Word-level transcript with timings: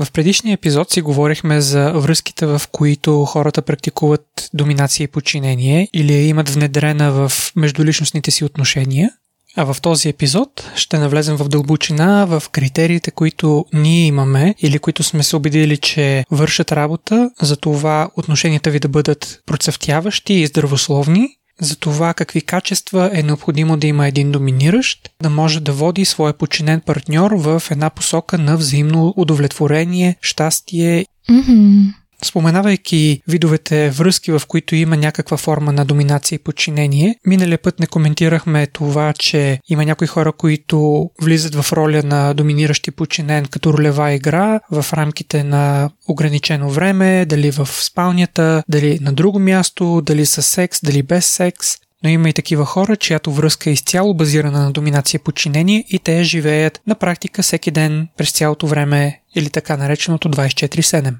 В 0.00 0.12
предишния 0.12 0.54
епизод 0.54 0.90
си 0.90 1.00
говорихме 1.00 1.60
за 1.60 1.92
връзките, 1.92 2.46
в 2.46 2.62
които 2.72 3.24
хората 3.24 3.62
практикуват 3.62 4.50
доминация 4.54 5.04
и 5.04 5.08
подчинение 5.08 5.88
или 5.92 6.12
я 6.12 6.26
имат 6.26 6.48
внедрена 6.48 7.12
в 7.12 7.32
междуличностните 7.56 8.30
си 8.30 8.44
отношения. 8.44 9.10
А 9.56 9.72
в 9.72 9.80
този 9.80 10.08
епизод 10.08 10.70
ще 10.74 10.98
навлезем 10.98 11.36
в 11.36 11.48
дълбочина 11.48 12.24
в 12.24 12.42
критериите, 12.52 13.10
които 13.10 13.64
ние 13.72 14.06
имаме 14.06 14.54
или 14.58 14.78
които 14.78 15.02
сме 15.02 15.22
се 15.22 15.36
убедили, 15.36 15.76
че 15.76 16.24
вършат 16.30 16.72
работа 16.72 17.30
за 17.42 17.56
това 17.56 18.10
отношенията 18.16 18.70
ви 18.70 18.78
да 18.78 18.88
бъдат 18.88 19.42
процъфтяващи 19.46 20.34
и 20.34 20.46
здравословни 20.46 21.28
за 21.60 21.76
това 21.76 22.14
какви 22.14 22.40
качества 22.40 23.10
е 23.12 23.22
необходимо 23.22 23.76
да 23.76 23.86
има 23.86 24.08
един 24.08 24.32
доминиращ, 24.32 25.10
да 25.22 25.30
може 25.30 25.60
да 25.60 25.72
води 25.72 26.04
своя 26.04 26.32
подчинен 26.32 26.80
партньор 26.80 27.32
в 27.32 27.62
една 27.70 27.90
посока 27.90 28.38
на 28.38 28.56
взаимно 28.56 29.14
удовлетворение, 29.16 30.16
щастие. 30.20 31.06
Mm-hmm. 31.30 31.92
Споменавайки 32.26 33.22
видовете 33.28 33.90
връзки, 33.90 34.32
в 34.32 34.42
които 34.48 34.74
има 34.74 34.96
някаква 34.96 35.36
форма 35.36 35.72
на 35.72 35.84
доминация 35.84 36.36
и 36.36 36.38
подчинение, 36.38 37.16
миналия 37.26 37.58
път 37.58 37.80
не 37.80 37.86
коментирахме 37.86 38.66
това, 38.66 39.12
че 39.12 39.60
има 39.68 39.84
някои 39.84 40.06
хора, 40.06 40.32
които 40.32 41.10
влизат 41.22 41.54
в 41.54 41.72
роля 41.72 42.02
на 42.02 42.34
доминиращи 42.34 42.90
подчинен 42.90 43.46
като 43.46 43.72
ролева 43.72 44.12
игра 44.12 44.60
в 44.70 44.86
рамките 44.92 45.44
на 45.44 45.90
ограничено 46.08 46.70
време, 46.70 47.26
дали 47.26 47.50
в 47.50 47.68
спалнята, 47.72 48.62
дали 48.68 48.98
на 49.00 49.12
друго 49.12 49.38
място, 49.38 50.00
дали 50.00 50.26
с 50.26 50.42
секс, 50.42 50.80
дали 50.82 51.02
без 51.02 51.26
секс. 51.26 51.68
Но 52.04 52.10
има 52.10 52.28
и 52.28 52.32
такива 52.32 52.64
хора, 52.64 52.96
чиято 52.96 53.32
връзка 53.32 53.70
е 53.70 53.72
изцяло 53.72 54.14
базирана 54.14 54.60
на 54.60 54.72
доминация 54.72 55.18
и 55.18 55.24
подчинение 55.24 55.84
и 55.88 55.98
те 55.98 56.24
живеят 56.24 56.80
на 56.86 56.94
практика 56.94 57.42
всеки 57.42 57.70
ден 57.70 58.08
през 58.16 58.32
цялото 58.32 58.66
време 58.66 59.20
или 59.34 59.50
така 59.50 59.76
нареченото 59.76 60.28
24-7. 60.28 61.14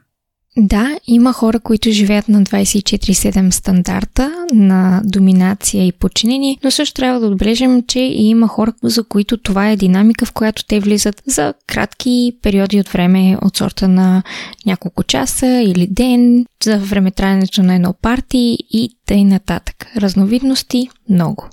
Да, 0.58 0.98
има 1.06 1.32
хора, 1.32 1.60
които 1.60 1.90
живеят 1.90 2.28
на 2.28 2.42
24-7 2.42 3.50
стандарта 3.50 4.32
на 4.54 5.02
доминация 5.04 5.86
и 5.86 5.92
подчинение, 5.92 6.58
но 6.64 6.70
също 6.70 6.94
трябва 6.94 7.20
да 7.20 7.26
отбележим, 7.26 7.82
че 7.88 8.00
и 8.00 8.28
има 8.28 8.48
хора, 8.48 8.72
за 8.82 9.04
които 9.04 9.36
това 9.36 9.70
е 9.70 9.76
динамика, 9.76 10.26
в 10.26 10.32
която 10.32 10.64
те 10.64 10.80
влизат 10.80 11.22
за 11.26 11.54
кратки 11.66 12.36
периоди 12.42 12.80
от 12.80 12.88
време 12.88 13.36
от 13.42 13.56
сорта 13.56 13.88
на 13.88 14.22
няколко 14.66 15.02
часа 15.02 15.46
или 15.46 15.86
ден, 15.90 16.46
за 16.64 16.78
времетраенето 16.78 17.62
на 17.62 17.74
едно 17.74 17.94
парти 18.02 18.58
и 18.70 18.90
тъй 19.06 19.24
нататък. 19.24 19.86
Разновидности 19.96 20.88
много. 21.10 21.48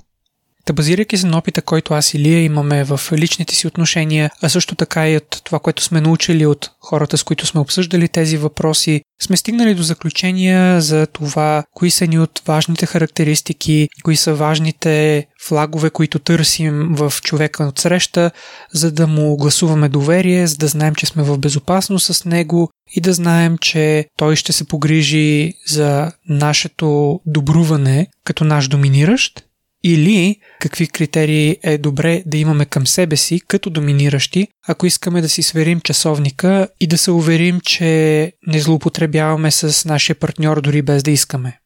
Та 0.64 0.72
базирайки 0.72 1.16
се 1.16 1.26
на 1.26 1.38
опита, 1.38 1.62
който 1.62 1.94
аз 1.94 2.14
и 2.14 2.18
Лия 2.18 2.44
имаме 2.44 2.84
в 2.84 3.00
личните 3.12 3.54
си 3.54 3.66
отношения, 3.66 4.30
а 4.42 4.48
също 4.48 4.74
така 4.74 5.08
и 5.08 5.16
от 5.16 5.40
това, 5.44 5.58
което 5.58 5.82
сме 5.82 6.00
научили 6.00 6.46
от 6.46 6.70
хората, 6.80 7.18
с 7.18 7.24
които 7.24 7.46
сме 7.46 7.60
обсъждали 7.60 8.08
тези 8.08 8.36
въпроси, 8.36 9.02
сме 9.22 9.36
стигнали 9.36 9.74
до 9.74 9.82
заключения 9.82 10.80
за 10.80 11.06
това, 11.06 11.64
кои 11.74 11.90
са 11.90 12.06
ни 12.06 12.18
от 12.18 12.42
важните 12.46 12.86
характеристики, 12.86 13.88
кои 14.02 14.16
са 14.16 14.34
важните 14.34 15.26
флагове, 15.46 15.90
които 15.90 16.18
търсим 16.18 16.94
в 16.94 17.12
човека 17.22 17.64
от 17.64 17.78
среща, 17.78 18.30
за 18.72 18.92
да 18.92 19.06
му 19.06 19.36
гласуваме 19.36 19.88
доверие, 19.88 20.46
за 20.46 20.56
да 20.56 20.66
знаем, 20.68 20.94
че 20.94 21.06
сме 21.06 21.22
в 21.22 21.38
безопасност 21.38 22.14
с 22.14 22.24
него 22.24 22.70
и 22.96 23.00
да 23.00 23.12
знаем, 23.12 23.58
че 23.58 24.06
той 24.16 24.36
ще 24.36 24.52
се 24.52 24.64
погрижи 24.64 25.52
за 25.68 26.12
нашето 26.28 27.20
добруване 27.26 28.06
като 28.24 28.44
наш 28.44 28.68
доминиращ 28.68 29.44
или 29.84 30.36
какви 30.60 30.86
критерии 30.86 31.56
е 31.62 31.78
добре 31.78 32.22
да 32.26 32.36
имаме 32.36 32.64
към 32.64 32.86
себе 32.86 33.16
си 33.16 33.40
като 33.48 33.70
доминиращи, 33.70 34.48
ако 34.68 34.86
искаме 34.86 35.20
да 35.20 35.28
си 35.28 35.42
сверим 35.42 35.80
часовника 35.80 36.68
и 36.80 36.86
да 36.86 36.98
се 36.98 37.10
уверим, 37.10 37.60
че 37.60 38.32
не 38.46 38.58
злоупотребяваме 38.58 39.50
с 39.50 39.88
нашия 39.88 40.16
партньор 40.16 40.60
дори 40.60 40.82
без 40.82 41.02
да 41.02 41.10
искаме. 41.10 41.58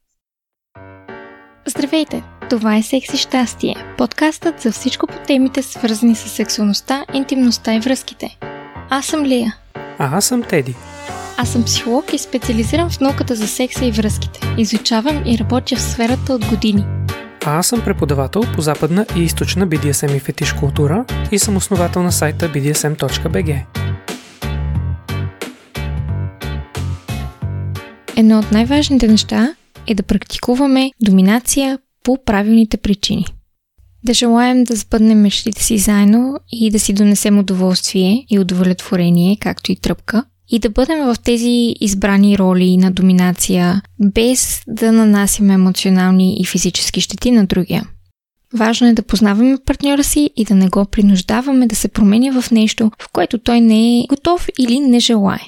Здравейте! 1.67 2.23
Това 2.51 2.77
е 2.77 2.83
Секси 2.83 3.17
щастие, 3.17 3.75
подкастът 3.99 4.61
за 4.61 4.73
всичко 4.73 5.07
по 5.07 5.19
темите 5.27 5.63
свързани 5.63 6.15
с 6.15 6.29
сексуалността, 6.29 7.05
интимността 7.15 7.75
и 7.75 7.81
връзките. 7.81 8.39
Аз 8.91 9.07
съм 9.07 9.25
Лия. 9.25 9.57
А 9.75 10.17
аз 10.17 10.25
съм 10.25 10.43
Теди. 10.43 10.75
Аз 11.37 11.53
съм 11.53 11.65
психолог 11.65 12.13
и 12.13 12.19
специализирам 12.19 12.91
в 12.91 13.01
науката 13.01 13.35
за 13.35 13.49
секса 13.49 13.85
и 13.85 13.93
връзките. 13.93 14.41
Изучавам 14.59 15.23
и 15.27 15.39
работя 15.39 15.77
в 15.77 15.83
сферата 15.83 16.33
от 16.33 16.45
години– 16.45 16.85
а 17.49 17.59
аз 17.59 17.67
съм 17.67 17.81
преподавател 17.81 18.43
по 18.55 18.61
западна 18.61 19.07
и 19.17 19.21
източна 19.21 19.69
BDSM 19.69 20.17
и 20.17 20.21
фетиш 20.21 20.53
култура 20.53 21.05
и 21.33 21.39
съм 21.39 21.57
основател 21.57 22.03
на 22.03 22.13
сайта 22.13 22.49
bdsm.bg. 22.49 23.65
Едно 28.17 28.39
от 28.39 28.53
най-важните 28.53 29.09
неща 29.09 29.55
е 29.87 29.95
да 29.95 30.03
практикуваме 30.03 30.91
доминация 31.01 31.79
по 32.05 32.25
правилните 32.25 32.77
причини. 32.77 33.27
Да 34.05 34.15
желаем 34.15 34.65
да 34.65 34.77
сбъднем 34.77 35.21
мечтите 35.21 35.63
си 35.63 35.79
заедно 35.79 36.41
и 36.53 36.71
да 36.71 36.79
си 36.79 36.93
донесем 36.93 37.39
удоволствие 37.39 38.27
и 38.31 38.39
удовлетворение, 38.39 39.37
както 39.41 39.73
и 39.73 39.77
тръпка– 39.77 40.25
и 40.51 40.59
да 40.59 40.71
бъдем 40.71 40.99
в 40.99 41.17
тези 41.25 41.75
избрани 41.81 42.39
роли 42.39 42.77
на 42.77 42.91
доминация, 42.91 43.83
без 44.01 44.63
да 44.67 44.93
нанасяме 44.93 45.55
емоционални 45.55 46.37
и 46.41 46.47
физически 46.47 47.01
щети 47.01 47.31
на 47.31 47.47
другия. 47.47 47.87
Важно 48.55 48.87
е 48.87 48.93
да 48.93 49.03
познаваме 49.03 49.59
партньора 49.67 50.05
си 50.05 50.31
и 50.37 50.45
да 50.45 50.55
не 50.55 50.69
го 50.69 50.85
принуждаваме 50.85 51.67
да 51.67 51.77
се 51.77 51.89
променя 51.89 52.41
в 52.41 52.51
нещо, 52.51 52.91
в 53.03 53.09
което 53.13 53.39
той 53.39 53.61
не 53.61 54.01
е 54.01 54.07
готов 54.09 54.49
или 54.59 54.81
не 54.81 55.01
желае. 55.01 55.41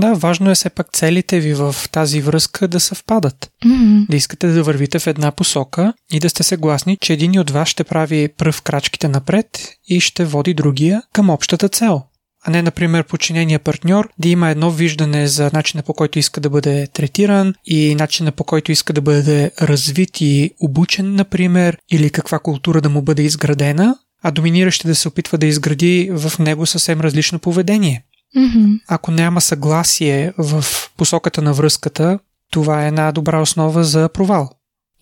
Да, 0.00 0.14
важно 0.14 0.50
е 0.50 0.54
все 0.54 0.70
пак 0.70 0.92
целите 0.92 1.40
ви 1.40 1.54
в 1.54 1.74
тази 1.92 2.20
връзка 2.20 2.68
да 2.68 2.80
съвпадат. 2.80 3.50
Mm-hmm. 3.64 4.06
Да 4.10 4.16
искате 4.16 4.48
да 4.48 4.62
вървите 4.62 4.98
в 4.98 5.06
една 5.06 5.30
посока 5.30 5.92
и 6.12 6.20
да 6.20 6.30
сте 6.30 6.42
съгласни, 6.42 6.96
че 7.00 7.12
един 7.12 7.40
от 7.40 7.50
вас 7.50 7.68
ще 7.68 7.84
прави 7.84 8.28
пръв 8.38 8.62
крачките 8.62 9.08
напред 9.08 9.68
и 9.88 10.00
ще 10.00 10.24
води 10.24 10.54
другия 10.54 11.02
към 11.12 11.30
общата 11.30 11.68
цел 11.68 12.02
а 12.44 12.50
не, 12.50 12.62
например, 12.62 13.04
подчинения 13.04 13.58
партньор 13.58 14.08
да 14.18 14.28
има 14.28 14.48
едно 14.48 14.70
виждане 14.70 15.26
за 15.26 15.50
начина 15.52 15.82
по 15.82 15.94
който 15.94 16.18
иска 16.18 16.40
да 16.40 16.50
бъде 16.50 16.86
третиран 16.86 17.54
и 17.64 17.94
начина 17.94 18.32
по 18.32 18.44
който 18.44 18.72
иска 18.72 18.92
да 18.92 19.00
бъде 19.00 19.50
развит 19.62 20.20
и 20.20 20.50
обучен, 20.60 21.14
например, 21.14 21.78
или 21.90 22.10
каква 22.10 22.38
култура 22.38 22.80
да 22.80 22.88
му 22.88 23.02
бъде 23.02 23.22
изградена, 23.22 23.96
а 24.22 24.30
доминиращи 24.30 24.86
да 24.86 24.94
се 24.94 25.08
опитва 25.08 25.38
да 25.38 25.46
изгради 25.46 26.10
в 26.12 26.38
него 26.38 26.66
съвсем 26.66 27.00
различно 27.00 27.38
поведение. 27.38 28.04
Mm-hmm. 28.36 28.80
Ако 28.88 29.10
няма 29.10 29.40
съгласие 29.40 30.32
в 30.38 30.64
посоката 30.96 31.42
на 31.42 31.52
връзката, 31.52 32.18
това 32.50 32.84
е 32.84 32.88
една 32.88 33.12
добра 33.12 33.40
основа 33.40 33.84
за 33.84 34.08
провал. 34.08 34.50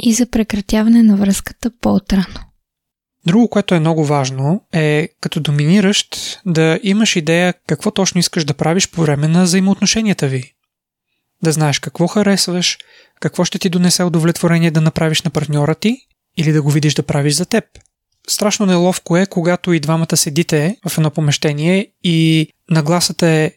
И 0.01 0.15
за 0.15 0.27
прекратяване 0.27 1.03
на 1.03 1.17
връзката 1.17 1.71
по-отрано. 1.81 2.41
Друго, 3.27 3.49
което 3.49 3.75
е 3.75 3.81
много 3.81 4.05
важно, 4.05 4.63
е 4.73 5.09
като 5.21 5.41
доминиращ 5.41 6.41
да 6.47 6.81
имаш 6.83 7.17
идея 7.17 7.55
какво 7.67 7.91
точно 7.91 8.19
искаш 8.19 8.45
да 8.45 8.55
правиш 8.55 8.91
по 8.91 9.03
време 9.03 9.29
на 9.29 9.43
взаимоотношенията 9.43 10.29
ви. 10.29 10.53
Да 11.43 11.53
знаеш 11.53 11.79
какво 11.79 12.07
харесваш, 12.07 12.79
какво 13.21 13.45
ще 13.45 13.59
ти 13.59 13.69
донесе 13.69 14.03
удовлетворение 14.03 14.71
да 14.71 14.81
направиш 14.81 15.23
на 15.23 15.31
партньора 15.31 15.75
ти 15.75 15.99
или 16.37 16.53
да 16.53 16.63
го 16.63 16.71
видиш 16.71 16.95
да 16.95 17.03
правиш 17.03 17.35
за 17.35 17.47
теб. 17.47 17.65
Страшно 18.29 18.67
неловко 18.67 19.17
е, 19.17 19.27
когато 19.27 19.73
и 19.73 19.81
двамата 19.81 20.17
седите 20.17 20.77
в 20.89 20.99
едно 20.99 21.11
помещение 21.11 21.89
и 22.05 22.49
нагласата 22.71 23.27
е 23.27 23.53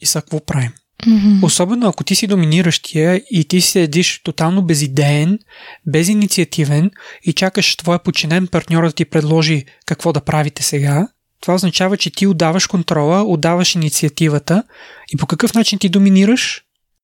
и 0.00 0.06
са 0.06 0.20
какво 0.20 0.40
правим. 0.40 0.72
Mm-hmm. 1.04 1.44
Особено 1.44 1.88
ако 1.88 2.04
ти 2.04 2.14
си 2.14 2.26
доминиращия 2.26 3.22
и 3.30 3.44
ти 3.44 3.60
седиш 3.60 4.20
тотално 4.24 4.62
безидеен, 4.62 5.38
безинициативен 5.86 6.90
и 7.24 7.32
чакаш 7.32 7.76
твоя 7.76 7.98
подчинен 7.98 8.46
партньор 8.46 8.84
да 8.84 8.92
ти 8.92 9.04
предложи 9.04 9.64
какво 9.86 10.12
да 10.12 10.20
правите 10.20 10.62
сега, 10.62 11.08
това 11.40 11.54
означава, 11.54 11.96
че 11.96 12.10
ти 12.10 12.26
отдаваш 12.26 12.66
контрола, 12.66 13.22
отдаваш 13.22 13.74
инициативата 13.74 14.62
и 15.12 15.16
по 15.16 15.26
какъв 15.26 15.54
начин 15.54 15.78
ти 15.78 15.88
доминираш, 15.88 16.62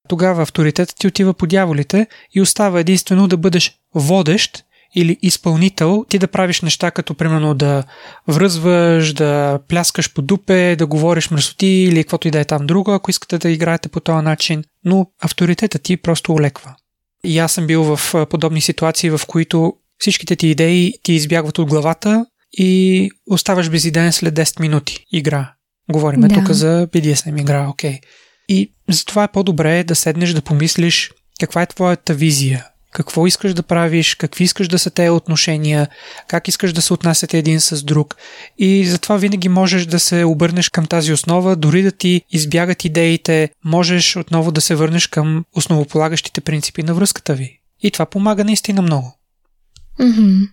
тогава 0.08 0.42
авторитетът 0.42 0.96
ти 0.98 1.06
отива 1.06 1.34
по 1.34 1.46
дяволите 1.46 2.06
и 2.34 2.40
остава 2.40 2.80
единствено 2.80 3.28
да 3.28 3.36
бъдеш 3.36 3.72
водещ 3.94 4.64
или 4.94 5.18
изпълнител, 5.22 6.04
ти 6.08 6.18
да 6.18 6.28
правиш 6.28 6.60
неща 6.60 6.90
като 6.90 7.14
примерно 7.14 7.54
да 7.54 7.84
връзваш, 8.28 9.12
да 9.12 9.60
пляскаш 9.68 10.12
по 10.12 10.22
дупе, 10.22 10.76
да 10.76 10.86
говориш 10.86 11.30
мръсоти 11.30 11.66
или 11.66 12.04
каквото 12.04 12.28
и 12.28 12.30
да 12.30 12.40
е 12.40 12.44
там 12.44 12.66
друго, 12.66 12.90
ако 12.90 13.10
искате 13.10 13.38
да 13.38 13.50
играете 13.50 13.88
по 13.88 14.00
този 14.00 14.24
начин, 14.24 14.64
но 14.84 15.06
авторитетът 15.22 15.82
ти 15.82 15.96
просто 15.96 16.32
олеква. 16.32 16.74
И 17.24 17.38
аз 17.38 17.52
съм 17.52 17.66
бил 17.66 17.96
в 17.96 18.26
подобни 18.30 18.60
ситуации, 18.60 19.10
в 19.10 19.20
които 19.26 19.72
всичките 19.98 20.36
ти 20.36 20.46
идеи 20.46 20.94
ти 21.02 21.12
избягват 21.12 21.58
от 21.58 21.68
главата 21.68 22.26
и 22.52 23.10
оставаш 23.30 23.70
безиден 23.70 24.12
след 24.12 24.34
10 24.34 24.60
минути 24.60 25.04
игра. 25.12 25.52
Говориме 25.92 26.28
да. 26.28 26.34
тук 26.34 26.50
за 26.50 26.88
BDSM 26.92 27.40
игра, 27.40 27.68
окей. 27.68 27.92
Okay. 27.92 28.00
И 28.48 28.72
затова 28.88 29.24
е 29.24 29.32
по-добре 29.32 29.84
да 29.84 29.94
седнеш 29.94 30.30
да 30.32 30.42
помислиш 30.42 31.10
каква 31.40 31.62
е 31.62 31.66
твоята 31.66 32.14
визия, 32.14 32.66
какво 32.92 33.26
искаш 33.26 33.54
да 33.54 33.62
правиш, 33.62 34.14
какви 34.14 34.44
искаш 34.44 34.68
да 34.68 34.78
са 34.78 34.90
тези 34.90 35.10
отношения, 35.10 35.88
как 36.28 36.48
искаш 36.48 36.72
да 36.72 36.82
се 36.82 36.92
отнасяте 36.92 37.38
един 37.38 37.60
с 37.60 37.82
друг. 37.82 38.16
И 38.58 38.86
затова 38.86 39.16
винаги 39.16 39.48
можеш 39.48 39.86
да 39.86 39.98
се 39.98 40.24
обърнеш 40.24 40.68
към 40.68 40.86
тази 40.86 41.12
основа, 41.12 41.56
дори 41.56 41.82
да 41.82 41.92
ти 41.92 42.22
избягат 42.30 42.84
идеите, 42.84 43.50
можеш 43.64 44.16
отново 44.16 44.52
да 44.52 44.60
се 44.60 44.74
върнеш 44.74 45.06
към 45.06 45.44
основополагащите 45.56 46.40
принципи 46.40 46.82
на 46.82 46.94
връзката 46.94 47.34
ви. 47.34 47.58
И 47.80 47.90
това 47.90 48.06
помага 48.06 48.44
наистина 48.44 48.82
много. 48.82 49.18
Mm-hmm. 50.00 50.48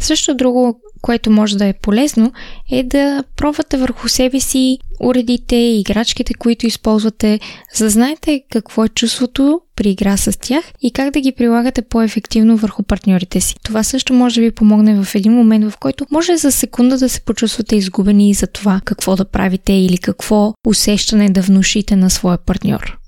Също 0.00 0.34
друго, 0.34 0.80
което 1.02 1.30
може 1.30 1.56
да 1.56 1.66
е 1.66 1.74
полезно, 1.82 2.32
е 2.70 2.82
да 2.82 3.24
пробвате 3.36 3.76
върху 3.76 4.08
себе 4.08 4.40
си 4.40 4.78
уредите 5.00 5.56
играчките, 5.56 6.34
които 6.34 6.66
използвате, 6.66 7.40
за 7.74 7.84
да 7.84 7.90
знаете 7.90 8.42
какво 8.50 8.84
е 8.84 8.88
чувството 8.88 9.60
при 9.76 9.90
игра 9.90 10.16
с 10.16 10.38
тях 10.40 10.64
и 10.82 10.92
как 10.92 11.10
да 11.10 11.20
ги 11.20 11.32
прилагате 11.32 11.82
по-ефективно 11.82 12.56
върху 12.56 12.82
партньорите 12.82 13.40
си. 13.40 13.54
Това 13.64 13.82
също 13.82 14.14
може 14.14 14.34
да 14.34 14.40
ви 14.40 14.50
помогне 14.50 15.04
в 15.04 15.14
един 15.14 15.32
момент, 15.32 15.70
в 15.70 15.78
който 15.78 16.06
може 16.10 16.36
за 16.36 16.52
секунда 16.52 16.98
да 16.98 17.08
се 17.08 17.20
почувствате 17.20 17.76
изгубени 17.76 18.34
за 18.34 18.46
това 18.46 18.80
какво 18.84 19.16
да 19.16 19.24
правите 19.24 19.72
или 19.72 19.98
какво 19.98 20.54
усещане 20.66 21.30
да 21.30 21.42
внушите 21.42 21.96
на 21.96 22.10
своя 22.10 22.38
партньор. 22.38 22.98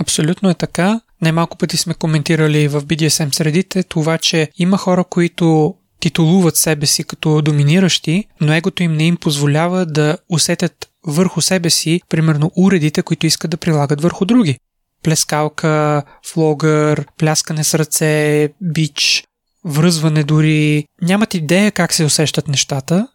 Абсолютно 0.00 0.50
е 0.50 0.54
така. 0.54 1.00
Най-малко 1.22 1.58
пъти 1.58 1.76
сме 1.76 1.94
коментирали 1.94 2.68
в 2.68 2.82
BDSM 2.82 3.34
средите 3.34 3.82
това, 3.82 4.18
че 4.18 4.48
има 4.58 4.76
хора, 4.76 5.04
които 5.04 5.74
титулуват 6.00 6.56
себе 6.56 6.86
си 6.86 7.04
като 7.04 7.42
доминиращи, 7.42 8.24
но 8.40 8.54
егото 8.54 8.82
им 8.82 8.92
не 8.92 9.04
им 9.06 9.16
позволява 9.16 9.86
да 9.86 10.18
усетят 10.28 10.88
върху 11.06 11.40
себе 11.40 11.70
си, 11.70 12.00
примерно, 12.08 12.52
уредите, 12.56 13.02
които 13.02 13.26
искат 13.26 13.50
да 13.50 13.56
прилагат 13.56 14.00
върху 14.00 14.24
други. 14.24 14.58
Плескалка, 15.02 16.02
флогър, 16.26 17.06
пляскане 17.18 17.64
с 17.64 17.78
ръце, 17.78 18.48
бич, 18.60 19.24
връзване 19.64 20.24
дори. 20.24 20.84
Нямат 21.02 21.34
идея 21.34 21.72
как 21.72 21.92
се 21.92 22.04
усещат 22.04 22.48
нещата. 22.48 23.08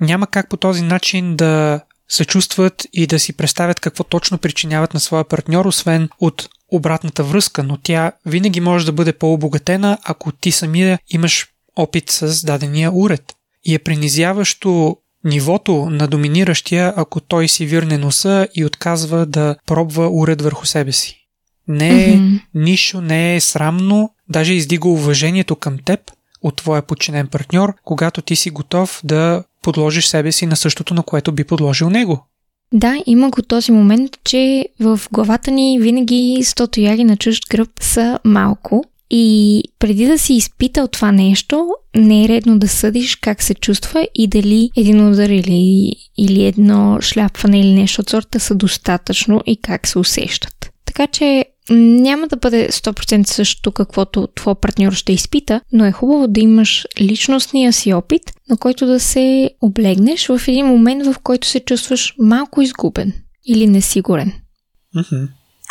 Няма 0.00 0.26
как 0.26 0.48
по 0.48 0.56
този 0.56 0.82
начин 0.82 1.36
да 1.36 1.80
се 2.08 2.24
чувстват 2.24 2.86
и 2.92 3.06
да 3.06 3.18
си 3.18 3.32
представят 3.32 3.80
какво 3.80 4.04
точно 4.04 4.38
причиняват 4.38 4.94
на 4.94 5.00
своя 5.00 5.24
партньор, 5.24 5.66
освен 5.66 6.08
от 6.20 6.48
обратната 6.72 7.24
връзка, 7.24 7.62
но 7.62 7.76
тя 7.82 8.12
винаги 8.26 8.60
може 8.60 8.86
да 8.86 8.92
бъде 8.92 9.12
по-обогатена, 9.12 9.98
ако 10.04 10.32
ти 10.32 10.52
самия 10.52 10.98
имаш 11.10 11.46
опит 11.78 12.10
с 12.10 12.44
дадения 12.44 12.90
уред. 12.94 13.34
И 13.64 13.74
е 13.74 13.78
принизяващо 13.78 14.96
нивото 15.24 15.90
на 15.90 16.08
доминиращия, 16.08 16.92
ако 16.96 17.20
той 17.20 17.48
си 17.48 17.66
вирне 17.66 17.98
носа 17.98 18.48
и 18.54 18.64
отказва 18.64 19.26
да 19.26 19.56
пробва 19.66 20.08
уред 20.08 20.42
върху 20.42 20.66
себе 20.66 20.92
си. 20.92 21.26
Не 21.68 22.04
е 22.04 22.16
mm-hmm. 22.16 22.40
нищо, 22.54 23.00
не 23.00 23.36
е 23.36 23.40
срамно, 23.40 24.10
даже 24.28 24.54
издига 24.54 24.88
уважението 24.88 25.56
към 25.56 25.78
теб 25.84 26.00
от 26.42 26.56
твоя 26.56 26.82
подчинен 26.82 27.26
партньор, 27.26 27.74
когато 27.84 28.22
ти 28.22 28.36
си 28.36 28.50
готов 28.50 29.00
да 29.04 29.44
подложиш 29.62 30.06
себе 30.06 30.32
си 30.32 30.46
на 30.46 30.56
същото, 30.56 30.94
на 30.94 31.02
което 31.02 31.32
би 31.32 31.44
подложил 31.44 31.90
него. 31.90 32.24
Да, 32.72 32.96
има 33.06 33.30
го 33.30 33.42
този 33.42 33.72
момент, 33.72 34.10
че 34.24 34.68
в 34.80 35.00
главата 35.12 35.50
ни 35.50 35.78
винаги 35.80 36.40
стото 36.44 36.80
яги 36.80 37.04
на 37.04 37.16
чужд 37.16 37.42
гръб 37.50 37.70
са 37.80 38.18
малко 38.24 38.84
и 39.10 39.62
преди 39.78 40.06
да 40.06 40.18
си 40.18 40.34
изпитал 40.34 40.88
това 40.88 41.12
нещо, 41.12 41.68
не 41.96 42.24
е 42.24 42.28
редно 42.28 42.58
да 42.58 42.68
съдиш 42.68 43.16
как 43.16 43.42
се 43.42 43.54
чувства 43.54 44.08
и 44.14 44.26
дали 44.26 44.70
един 44.76 45.08
удар 45.08 45.28
или, 45.28 45.92
или 46.18 46.44
едно 46.44 46.98
шляпване 47.00 47.60
или 47.60 47.74
нещо 47.74 48.00
от 48.00 48.10
сорта 48.10 48.40
са 48.40 48.54
достатъчно 48.54 49.42
и 49.46 49.60
как 49.62 49.86
се 49.86 49.98
усещат. 49.98 50.70
Така 50.84 51.06
че 51.06 51.44
няма 51.70 52.26
да 52.26 52.36
бъде 52.36 52.68
100% 52.68 53.26
същото 53.26 53.72
каквото 53.72 54.28
твой 54.34 54.54
партньор 54.54 54.92
ще 54.92 55.12
изпита, 55.12 55.60
но 55.72 55.84
е 55.84 55.92
хубаво 55.92 56.28
да 56.28 56.40
имаш 56.40 56.86
личностния 57.00 57.72
си 57.72 57.92
опит, 57.92 58.22
на 58.50 58.56
който 58.56 58.86
да 58.86 59.00
се 59.00 59.50
облегнеш 59.60 60.26
в 60.26 60.40
един 60.48 60.66
момент, 60.66 61.06
в 61.06 61.18
който 61.22 61.46
се 61.46 61.60
чувстваш 61.60 62.14
малко 62.18 62.62
изгубен 62.62 63.12
или 63.46 63.66
несигурен. 63.66 64.32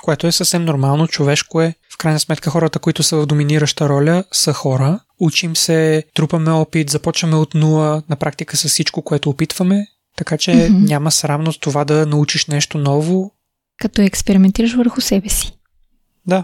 Което 0.03 0.27
е 0.27 0.31
съвсем 0.31 0.65
нормално, 0.65 1.07
човешко 1.07 1.61
е. 1.61 1.75
В 1.97 1.99
крайна 1.99 2.19
сметка 2.19 2.49
хората, 2.49 2.79
които 2.79 3.03
са 3.03 3.17
в 3.17 3.25
доминираща 3.25 3.89
роля, 3.89 4.23
са 4.31 4.53
хора. 4.53 4.99
Учим 5.19 5.55
се, 5.55 6.03
трупаме 6.13 6.51
опит, 6.51 6.89
започваме 6.89 7.35
от 7.35 7.53
нула, 7.53 8.03
на 8.09 8.15
практика 8.15 8.57
с 8.57 8.67
всичко, 8.67 9.01
което 9.01 9.29
опитваме. 9.29 9.87
Така 10.17 10.37
че 10.37 10.51
mm-hmm. 10.51 10.87
няма 10.87 11.11
срамност 11.11 11.61
това 11.61 11.85
да 11.85 12.05
научиш 12.05 12.45
нещо 12.45 12.77
ново. 12.77 13.31
Като 13.79 14.01
експериментираш 14.01 14.73
върху 14.73 15.01
себе 15.01 15.29
си. 15.29 15.57
Да. 16.27 16.43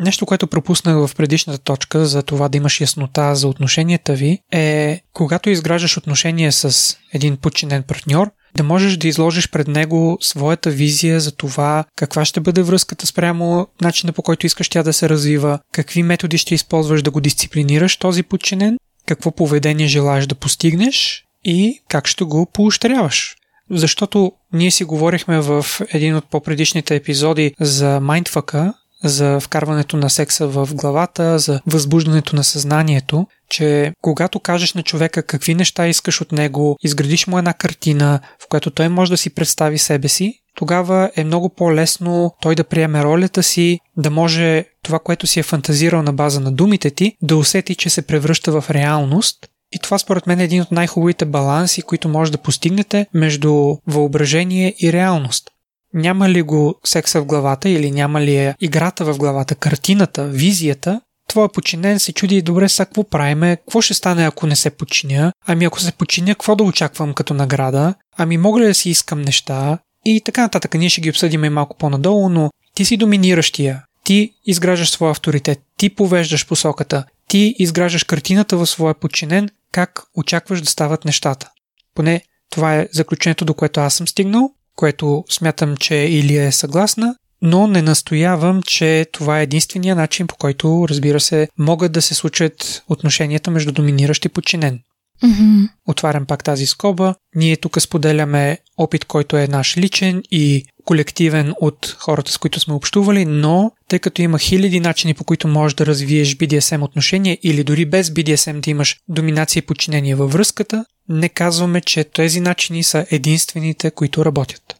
Нещо, 0.00 0.26
което 0.26 0.46
пропуснах 0.46 1.06
в 1.06 1.14
предишната 1.16 1.58
точка 1.58 2.06
за 2.06 2.22
това 2.22 2.48
да 2.48 2.56
имаш 2.56 2.80
яснота 2.80 3.34
за 3.34 3.48
отношенията 3.48 4.14
ви 4.14 4.38
е, 4.52 5.00
когато 5.12 5.50
изграждаш 5.50 5.96
отношения 5.96 6.52
с 6.52 6.96
един 7.12 7.36
подчинен 7.36 7.82
партньор, 7.82 8.30
да 8.56 8.62
можеш 8.62 8.96
да 8.96 9.08
изложиш 9.08 9.50
пред 9.50 9.68
него 9.68 10.18
своята 10.20 10.70
визия 10.70 11.20
за 11.20 11.32
това 11.32 11.84
каква 11.96 12.24
ще 12.24 12.40
бъде 12.40 12.62
връзката 12.62 13.06
спрямо 13.06 13.66
начина 13.80 14.12
по 14.12 14.22
който 14.22 14.46
искаш 14.46 14.68
тя 14.68 14.82
да 14.82 14.92
се 14.92 15.08
развива, 15.08 15.58
какви 15.72 16.02
методи 16.02 16.38
ще 16.38 16.54
използваш 16.54 17.02
да 17.02 17.10
го 17.10 17.20
дисциплинираш 17.20 17.96
този 17.96 18.22
подчинен, 18.22 18.78
какво 19.06 19.30
поведение 19.30 19.86
желаеш 19.86 20.26
да 20.26 20.34
постигнеш 20.34 21.24
и 21.44 21.80
как 21.88 22.06
ще 22.06 22.24
го 22.24 22.46
поощряваш. 22.52 23.34
Защото 23.70 24.32
ние 24.52 24.70
си 24.70 24.84
говорихме 24.84 25.40
в 25.40 25.66
един 25.92 26.16
от 26.16 26.30
по-предишните 26.30 26.96
епизоди 26.96 27.54
за 27.60 28.00
майндфака, 28.00 28.74
за 29.04 29.40
вкарването 29.40 29.96
на 29.96 30.10
секса 30.10 30.46
в 30.46 30.68
главата, 30.72 31.38
за 31.38 31.60
възбуждането 31.66 32.36
на 32.36 32.44
съзнанието, 32.44 33.26
че 33.50 33.92
когато 34.02 34.40
кажеш 34.40 34.74
на 34.74 34.82
човека 34.82 35.22
какви 35.22 35.54
неща 35.54 35.88
искаш 35.88 36.20
от 36.20 36.32
него, 36.32 36.76
изградиш 36.82 37.26
му 37.26 37.38
една 37.38 37.52
картина, 37.52 38.20
в 38.44 38.48
която 38.48 38.70
той 38.70 38.88
може 38.88 39.10
да 39.10 39.16
си 39.16 39.34
представи 39.34 39.78
себе 39.78 40.08
си, 40.08 40.34
тогава 40.54 41.10
е 41.16 41.24
много 41.24 41.48
по-лесно 41.48 42.34
той 42.42 42.54
да 42.54 42.64
приеме 42.64 43.04
ролята 43.04 43.42
си, 43.42 43.78
да 43.96 44.10
може 44.10 44.64
това, 44.82 44.98
което 44.98 45.26
си 45.26 45.40
е 45.40 45.42
фантазирал 45.42 46.02
на 46.02 46.12
база 46.12 46.40
на 46.40 46.52
думите 46.52 46.90
ти, 46.90 47.16
да 47.22 47.36
усети, 47.36 47.74
че 47.74 47.90
се 47.90 48.02
превръща 48.02 48.60
в 48.60 48.70
реалност 48.70 49.38
и 49.72 49.78
това 49.78 49.98
според 49.98 50.26
мен 50.26 50.40
е 50.40 50.44
един 50.44 50.62
от 50.62 50.72
най-хубавите 50.72 51.24
баланси, 51.24 51.82
които 51.82 52.08
може 52.08 52.32
да 52.32 52.38
постигнете 52.38 53.06
между 53.14 53.76
въображение 53.86 54.74
и 54.82 54.92
реалност. 54.92 55.50
Няма 55.98 56.28
ли 56.28 56.42
го 56.42 56.74
секса 56.84 57.20
в 57.20 57.24
главата 57.24 57.68
или 57.68 57.90
няма 57.90 58.20
ли 58.20 58.36
е 58.36 58.54
играта 58.60 59.04
в 59.04 59.18
главата, 59.18 59.54
картината, 59.54 60.24
визията, 60.24 61.00
твоя 61.28 61.48
подчинен 61.48 61.98
се 61.98 62.12
чуди 62.12 62.42
добре 62.42 62.68
са 62.68 62.86
какво 62.86 63.04
правиме, 63.04 63.56
какво 63.56 63.80
ще 63.80 63.94
стане 63.94 64.26
ако 64.26 64.46
не 64.46 64.56
се 64.56 64.70
починя, 64.70 65.32
ами 65.46 65.64
ако 65.64 65.80
се 65.80 65.92
починя, 65.92 66.34
какво 66.34 66.56
да 66.56 66.64
очаквам 66.64 67.14
като 67.14 67.34
награда, 67.34 67.94
ами 68.16 68.38
мога 68.38 68.60
ли 68.60 68.64
да 68.64 68.74
си 68.74 68.90
искам 68.90 69.22
неща? 69.22 69.78
И 70.04 70.20
така 70.24 70.40
нататък. 70.42 70.74
Ние 70.74 70.88
ще 70.88 71.00
ги 71.00 71.10
обсъдим 71.10 71.44
и 71.44 71.48
малко 71.48 71.76
по-надолу, 71.76 72.28
но 72.28 72.50
ти 72.74 72.84
си 72.84 72.96
доминиращия, 72.96 73.82
ти 74.04 74.32
изграждаш 74.46 74.90
своя 74.90 75.10
авторитет, 75.10 75.60
ти 75.76 75.90
повеждаш 75.90 76.46
посоката, 76.46 77.04
ти 77.28 77.54
изграждаш 77.58 78.04
картината 78.04 78.56
в 78.56 78.66
своя 78.66 78.94
подчинен, 78.94 79.48
как 79.72 80.02
очакваш 80.14 80.60
да 80.60 80.66
стават 80.66 81.04
нещата. 81.04 81.50
Поне 81.94 82.22
това 82.50 82.76
е 82.76 82.88
заключението, 82.92 83.44
до 83.44 83.54
което 83.54 83.80
аз 83.80 83.94
съм 83.94 84.08
стигнал 84.08 84.50
което 84.78 85.24
смятам, 85.30 85.76
че 85.76 85.94
Илия 85.94 86.44
е 86.46 86.52
съгласна, 86.52 87.14
но 87.42 87.66
не 87.66 87.82
настоявам, 87.82 88.62
че 88.62 89.06
това 89.12 89.40
е 89.40 89.42
единствения 89.42 89.96
начин, 89.96 90.26
по 90.26 90.36
който, 90.36 90.86
разбира 90.88 91.20
се, 91.20 91.48
могат 91.58 91.92
да 91.92 92.02
се 92.02 92.14
случат 92.14 92.82
отношенията 92.88 93.50
между 93.50 93.72
доминиращ 93.72 94.24
и 94.24 94.28
подчинен. 94.28 94.80
Mm-hmm. 95.24 95.68
Отварям 95.86 96.26
пак 96.26 96.44
тази 96.44 96.66
скоба. 96.66 97.14
Ние 97.34 97.56
тук 97.56 97.80
споделяме 97.80 98.58
опит, 98.76 99.04
който 99.04 99.36
е 99.36 99.46
наш 99.46 99.76
личен 99.76 100.22
и 100.30 100.64
колективен 100.88 101.54
от 101.60 101.96
хората, 101.98 102.32
с 102.32 102.38
които 102.38 102.60
сме 102.60 102.74
общували, 102.74 103.24
но 103.24 103.72
тъй 103.88 103.98
като 103.98 104.22
има 104.22 104.38
хиляди 104.38 104.80
начини 104.80 105.14
по 105.14 105.24
които 105.24 105.48
можеш 105.48 105.74
да 105.74 105.86
развиеш 105.86 106.36
BDSM 106.36 106.82
отношения 106.82 107.38
или 107.42 107.64
дори 107.64 107.84
без 107.84 108.10
BDSM 108.10 108.60
да 108.60 108.70
имаш 108.70 108.96
доминация 109.08 109.60
и 109.60 109.66
подчинение 109.66 110.14
във 110.14 110.32
връзката, 110.32 110.84
не 111.08 111.28
казваме, 111.28 111.80
че 111.80 112.04
тези 112.04 112.40
начини 112.40 112.82
са 112.82 113.06
единствените, 113.10 113.90
които 113.90 114.24
работят. 114.24 114.76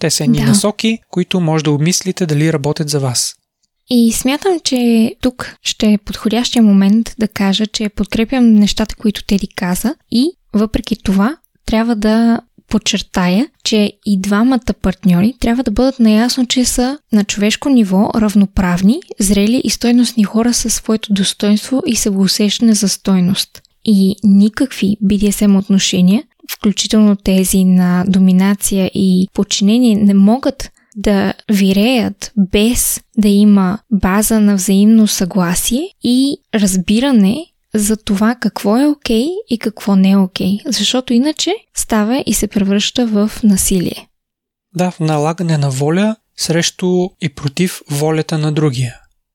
Те 0.00 0.10
са 0.10 0.24
едни 0.24 0.38
да. 0.38 0.46
насоки, 0.46 0.98
които 1.10 1.40
може 1.40 1.64
да 1.64 1.70
обмислите 1.70 2.26
дали 2.26 2.52
работят 2.52 2.88
за 2.88 3.00
вас. 3.00 3.34
И 3.90 4.12
смятам, 4.12 4.60
че 4.64 5.14
тук 5.20 5.56
ще 5.62 5.92
е 5.92 5.98
подходящия 5.98 6.62
момент 6.62 7.14
да 7.18 7.28
кажа, 7.28 7.66
че 7.66 7.88
подкрепям 7.88 8.52
нещата, 8.52 8.96
които 8.96 9.24
Теди 9.24 9.48
каза 9.56 9.94
и 10.10 10.26
въпреки 10.52 10.96
това 11.02 11.36
трябва 11.66 11.96
да 11.96 12.40
подчертая, 12.68 13.46
че 13.64 13.92
и 14.06 14.20
двамата 14.20 14.74
партньори 14.82 15.34
трябва 15.40 15.62
да 15.62 15.70
бъдат 15.70 16.00
наясно, 16.00 16.46
че 16.46 16.64
са 16.64 16.98
на 17.12 17.24
човешко 17.24 17.68
ниво 17.68 18.10
равноправни, 18.14 19.00
зрели 19.20 19.60
и 19.64 19.70
стойностни 19.70 20.24
хора 20.24 20.54
със 20.54 20.74
своето 20.74 21.12
достоинство 21.12 21.82
и 21.86 21.96
самоусещане 21.96 22.74
за 22.74 22.88
стойност. 22.88 23.62
И 23.84 24.16
никакви 24.24 24.96
BDSM 25.04 25.58
отношения, 25.58 26.22
включително 26.52 27.16
тези 27.16 27.64
на 27.64 28.04
доминация 28.08 28.90
и 28.94 29.28
подчинение, 29.34 29.96
не 29.96 30.14
могат 30.14 30.70
да 30.96 31.34
виреят 31.50 32.32
без 32.36 33.00
да 33.18 33.28
има 33.28 33.78
база 33.92 34.40
на 34.40 34.54
взаимно 34.54 35.06
съгласие 35.06 35.88
и 36.04 36.36
разбиране 36.54 37.46
за 37.74 37.96
това 37.96 38.34
какво 38.34 38.78
е 38.78 38.86
окей 38.86 39.24
okay 39.24 39.30
и 39.48 39.58
какво 39.58 39.96
не 39.96 40.10
е 40.10 40.16
окей. 40.16 40.46
Okay, 40.46 40.70
защото 40.70 41.12
иначе 41.12 41.54
става 41.74 42.22
и 42.26 42.34
се 42.34 42.46
превръща 42.46 43.06
в 43.06 43.30
насилие. 43.44 44.08
Да, 44.76 44.90
в 44.90 45.00
налагане 45.00 45.58
на 45.58 45.70
воля 45.70 46.16
срещу 46.36 47.08
и 47.20 47.28
против 47.28 47.80
волята 47.90 48.38
на 48.38 48.52
другия, 48.52 48.94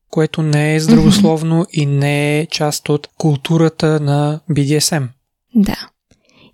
което 0.09 0.41
не 0.41 0.75
е 0.75 0.79
здравословно 0.79 1.55
mm-hmm. 1.55 1.81
и 1.81 1.85
не 1.85 2.39
е 2.39 2.45
част 2.45 2.89
от 2.89 3.07
културата 3.17 3.99
на 3.99 4.39
BDSM. 4.49 5.07
Да. 5.55 5.89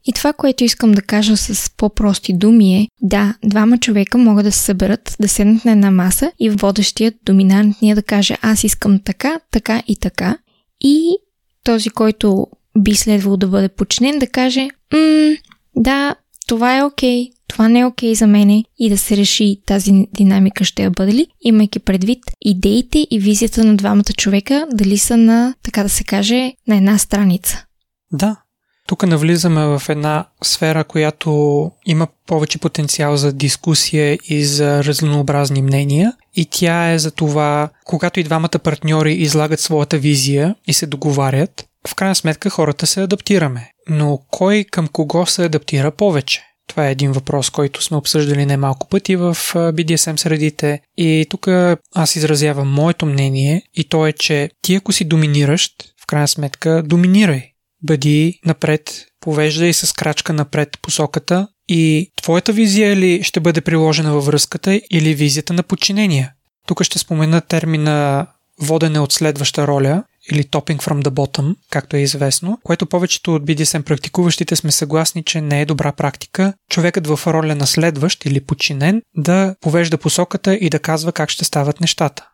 И 0.08 0.13
това, 0.13 0.34
което 0.34 0.63
искам 0.63 0.92
да 0.92 1.01
кажа 1.01 1.38
с 1.38 1.72
по-прости 1.77 2.38
думи 2.38 2.75
е, 2.75 2.88
да, 3.01 3.36
двама 3.44 3.77
човека 3.77 4.18
могат 4.18 4.46
да 4.46 4.51
се 4.51 4.60
съберат, 4.60 5.15
да 5.20 5.27
седнат 5.27 5.65
на 5.65 5.72
една 5.72 5.92
маса 5.92 6.32
и 6.39 6.50
водещият, 6.50 7.15
доминантният 7.25 7.96
да 7.96 8.04
каже 8.04 8.38
аз 8.42 8.63
искам 8.63 9.00
така, 9.06 9.39
така 9.51 9.84
и 9.88 9.96
така. 9.96 10.38
И 10.82 11.18
този, 11.65 11.89
който 11.89 12.48
би 12.77 12.95
следвало 12.95 13.38
да 13.38 13.48
бъде 13.48 13.69
подчинен, 13.69 14.19
да 14.19 14.27
каже 14.27 14.69
м 14.93 15.36
да, 15.75 16.15
това 16.48 16.77
е 16.77 16.84
окей, 16.84 17.24
okay, 17.24 17.31
това 17.48 17.69
не 17.69 17.79
е 17.79 17.86
окей 17.86 18.12
okay 18.12 18.17
за 18.17 18.27
мене 18.27 18.63
и 18.79 18.89
да 18.89 18.98
се 18.98 19.17
реши 19.17 19.62
тази 19.65 20.07
динамика 20.17 20.63
ще 20.63 20.84
я 20.84 20.91
бъде 20.91 21.13
ли, 21.13 21.27
имайки 21.41 21.79
предвид 21.79 22.19
идеите 22.41 23.07
и 23.12 23.19
визията 23.19 23.63
на 23.63 23.75
двамата 23.75 24.13
човека, 24.17 24.67
дали 24.74 24.98
са 24.98 25.17
на, 25.17 25.53
така 25.63 25.84
да 25.84 25.89
се 25.89 26.03
каже, 26.03 26.53
на 26.67 26.77
една 26.77 26.98
страница. 26.98 27.65
Да, 28.13 28.41
тук 28.88 29.04
навлизаме 29.04 29.65
в 29.65 29.82
една 29.89 30.25
сфера, 30.44 30.84
която 30.84 31.72
има 31.86 32.08
повече 32.27 32.58
потенциал 32.58 33.18
за 33.18 33.34
дискусия 33.34 34.18
и 34.30 34.46
за 34.46 34.84
разнообразни 34.84 35.62
мнения. 35.62 36.13
И 36.36 36.46
тя 36.46 36.92
е 36.92 37.00
за 37.00 37.12
това, 37.12 37.70
когато 37.86 38.20
и 38.20 38.24
двамата 38.24 38.60
партньори 38.63 39.13
излагат 39.13 39.60
своята 39.60 39.98
визия 39.98 40.56
и 40.68 40.74
се 40.74 40.88
договарят, 40.88 41.65
в 41.88 41.96
крайна 41.96 42.15
сметка 42.15 42.50
хората 42.50 42.88
се 42.88 43.01
адаптираме. 43.01 43.72
Но 43.89 44.20
кой 44.32 44.65
към 44.72 44.88
кого 44.88 45.25
се 45.25 45.46
адаптира 45.46 45.92
повече? 45.92 46.44
Това 46.68 46.88
е 46.88 46.92
един 46.92 47.12
въпрос, 47.12 47.50
който 47.50 47.84
сме 47.84 47.98
обсъждали 47.98 48.46
немалко 48.46 48.89
пъти 48.89 49.15
в 49.15 49.38
BDSM 49.56 50.15
средите. 50.15 50.82
И 50.98 51.25
тук 51.30 51.48
аз 51.96 52.15
изразявам 52.15 52.74
моето 52.74 53.06
мнение 53.06 53.62
и 53.74 53.84
то 53.84 54.08
е, 54.08 54.12
че 54.12 54.50
ти 54.62 54.75
ако 54.75 54.92
си 54.92 55.06
доминиращ, 55.06 55.72
в 56.04 56.06
крайна 56.08 56.27
сметка 56.27 56.84
доминирай 56.84 57.55
бъди 57.86 58.39
напред, 58.46 59.06
повеждай 59.20 59.74
с 59.74 59.94
крачка 59.94 60.34
напред 60.34 60.70
посоката 60.82 61.48
и 61.68 62.12
твоята 62.22 62.54
визия 62.54 62.96
ли 62.96 63.24
ще 63.24 63.39
бъде 63.39 63.62
приложена 63.62 64.13
във 64.13 64.25
връзката 64.25 64.82
или 64.92 65.13
визията 65.13 65.54
на 65.54 65.63
подчинение. 65.63 66.32
Тук 66.68 66.84
ще 66.84 67.00
спомена 67.00 67.42
термина 67.42 68.27
водене 68.62 69.00
от 69.00 69.12
следваща 69.12 69.68
роля 69.68 70.04
или 70.32 70.44
topping 70.44 70.82
from 70.82 71.04
the 71.04 71.10
bottom, 71.10 71.56
както 71.70 71.96
е 71.96 72.00
известно, 72.00 72.60
което 72.63 72.86
повечето 72.86 73.36
от 73.36 73.44
BDSM 73.44 73.84
практикуващите 73.84 74.56
сме 74.56 74.72
съгласни, 74.72 75.24
че 75.24 75.42
не 75.42 75.62
е 75.62 75.65
добра 75.65 75.92
практика 75.92 76.54
човекът 76.70 77.08
в 77.08 77.20
роля 77.27 77.56
на 77.56 77.68
следващ 77.68 78.25
или 78.25 78.42
подчинен 78.42 79.01
да 79.18 79.56
повежда 79.62 79.98
посоката 79.98 80.56
и 80.56 80.70
да 80.70 80.80
казва 80.80 81.12
как 81.12 81.30
ще 81.30 81.46
стават 81.46 81.82
нещата. 81.82 82.27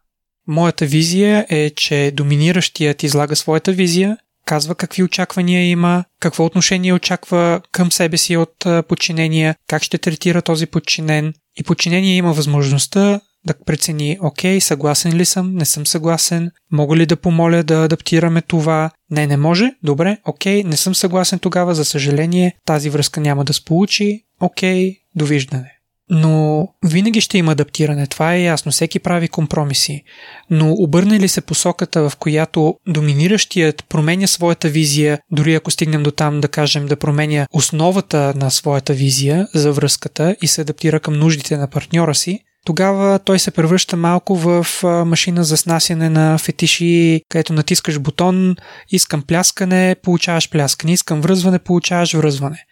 Моята 0.48 0.86
визия 0.86 1.46
е, 1.50 1.70
че 1.70 2.12
доминиращият 2.15 3.03
излага 3.03 3.36
своята 3.36 3.72
визия 3.72 4.17
казва 4.45 4.75
какви 4.75 5.03
очаквания 5.03 5.69
има, 5.69 6.03
какво 6.19 6.45
отношение 6.45 6.93
очаква 6.93 7.62
към 7.71 7.91
себе 7.91 8.17
си 8.17 8.38
от 8.38 8.65
подчинения, 8.88 9.55
как 9.67 9.83
ще 9.83 9.98
третира 9.98 10.41
този 10.41 10.65
подчинен. 10.65 11.33
И 11.60 11.63
подчинение 11.63 12.15
има 12.15 12.33
възможността 12.33 13.19
да 13.45 13.53
прецени, 13.65 14.17
окей, 14.21 14.62
съгласен 14.62 15.13
ли 15.13 15.25
съм, 15.25 15.55
не 15.55 15.65
съм 15.65 15.88
съгласен, 15.88 16.51
мога 16.71 16.95
ли 16.95 17.05
да 17.05 17.15
помоля 17.15 17.63
да 17.63 17.83
адаптираме 17.83 18.41
това, 18.41 18.91
не, 19.12 19.27
не 19.27 19.38
може, 19.38 19.71
добре, 19.83 20.17
окей, 20.25 20.63
не 20.63 20.77
съм 20.77 20.95
съгласен 20.95 21.39
тогава, 21.39 21.75
за 21.75 21.86
съжаление, 21.86 22.55
тази 22.65 22.89
връзка 22.89 23.21
няма 23.21 23.45
да 23.45 23.53
сполучи, 23.53 24.24
окей, 24.39 24.95
довиждане. 25.15 25.80
Но 26.13 26.68
винаги 26.86 27.22
ще 27.22 27.38
има 27.38 27.51
адаптиране, 27.51 28.08
това 28.08 28.34
е 28.34 28.41
ясно, 28.41 28.72
всеки 28.72 29.00
прави 29.00 29.27
компромиси. 29.27 30.03
Но 30.50 30.74
обърне 30.74 31.20
ли 31.20 31.27
се 31.27 31.41
посоката, 31.41 32.10
в 32.10 32.15
която 32.15 32.75
доминиращият 32.88 33.86
променя 33.89 34.27
своята 34.27 34.70
визия, 34.70 35.20
дори 35.32 35.56
ако 35.56 35.72
стигнем 35.72 36.03
до 36.03 36.12
там 36.12 36.41
да 36.41 36.48
кажем 36.48 36.86
да 36.86 36.96
променя 36.96 37.48
основата 37.51 38.34
на 38.36 38.51
своята 38.51 38.94
визия 38.94 39.48
за 39.53 39.72
връзката 39.72 40.36
и 40.41 40.48
се 40.48 40.62
адаптира 40.62 41.00
към 41.00 41.13
нуждите 41.13 41.58
на 41.58 41.68
партньора 41.68 42.15
си, 42.15 42.39
тогава 42.65 43.20
той 43.20 43.39
се 43.39 43.51
превръща 43.51 43.98
малко 43.98 44.36
в 44.36 44.68
машина 45.06 45.44
за 45.44 45.58
снасяне 45.58 46.10
на 46.10 46.38
фетиши, 46.38 47.22
където 47.30 47.53
натискаш 47.53 48.00
бутон, 48.00 48.56
искам 48.89 49.22
пляскане, 49.22 49.96
получаваш 50.03 50.50
пляскане, 50.50 50.94
искам 50.94 51.22
връзване, 51.22 51.60
получаваш 51.60 52.13
връзване. 52.13 52.63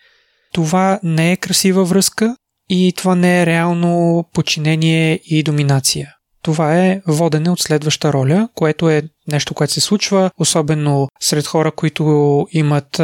Това 0.53 0.99
не 1.03 1.31
е 1.31 1.37
красива 1.37 1.85
връзка, 1.85 2.35
и 2.69 2.93
това 2.97 3.15
не 3.15 3.41
е 3.41 3.45
реално 3.45 4.25
подчинение 4.33 5.19
и 5.25 5.43
доминация. 5.43 6.15
Това 6.41 6.77
е 6.77 7.01
водене 7.07 7.49
от 7.49 7.59
следваща 7.59 8.13
роля, 8.13 8.49
което 8.55 8.89
е 8.89 9.03
нещо, 9.27 9.53
което 9.53 9.73
се 9.73 9.81
случва, 9.81 10.31
особено 10.37 11.07
сред 11.19 11.47
хора, 11.47 11.71
които 11.71 12.47
имат 12.51 12.97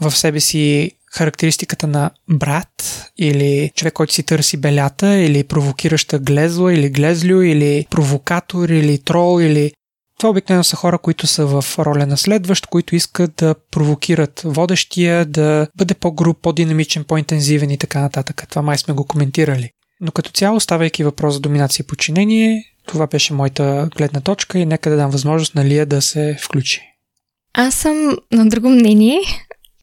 в 0.00 0.10
себе 0.10 0.40
си 0.40 0.90
характеристиката 1.12 1.86
на 1.86 2.10
брат 2.28 3.04
или 3.18 3.70
човек, 3.74 3.92
който 3.92 4.14
си 4.14 4.22
търси 4.22 4.56
белята 4.56 5.14
или 5.16 5.44
провокираща 5.44 6.18
глезла 6.18 6.74
или 6.74 6.88
глезлю 6.88 7.42
или 7.42 7.86
провокатор 7.90 8.68
или 8.68 8.98
трол 8.98 9.40
или 9.40 9.72
това 10.24 10.30
обикновено 10.30 10.64
са 10.64 10.76
хора, 10.76 10.98
които 10.98 11.26
са 11.26 11.46
в 11.46 11.64
роля 11.78 12.06
на 12.06 12.16
следващ, 12.16 12.66
които 12.66 12.96
искат 12.96 13.34
да 13.36 13.54
провокират 13.70 14.42
водещия, 14.44 15.24
да 15.24 15.66
бъде 15.76 15.94
по-груб, 15.94 16.38
по-динамичен, 16.42 17.04
по-интензивен 17.04 17.70
и 17.70 17.78
така 17.78 18.00
нататък. 18.00 18.44
Това 18.50 18.62
май 18.62 18.78
сме 18.78 18.94
го 18.94 19.04
коментирали. 19.04 19.70
Но 20.00 20.12
като 20.12 20.30
цяло, 20.30 20.60
ставайки 20.60 21.04
въпрос 21.04 21.34
за 21.34 21.40
доминация 21.40 21.82
и 21.84 21.86
подчинение, 21.86 22.64
това 22.86 23.06
беше 23.06 23.34
моята 23.34 23.88
гледна 23.96 24.20
точка 24.20 24.58
и 24.58 24.66
нека 24.66 24.90
да 24.90 24.96
дам 24.96 25.10
възможност 25.10 25.54
на 25.54 25.64
Лия 25.64 25.86
да 25.86 26.02
се 26.02 26.36
включи. 26.40 26.82
Аз 27.54 27.74
съм 27.74 28.16
на 28.32 28.48
друго 28.48 28.68
мнение. 28.68 29.18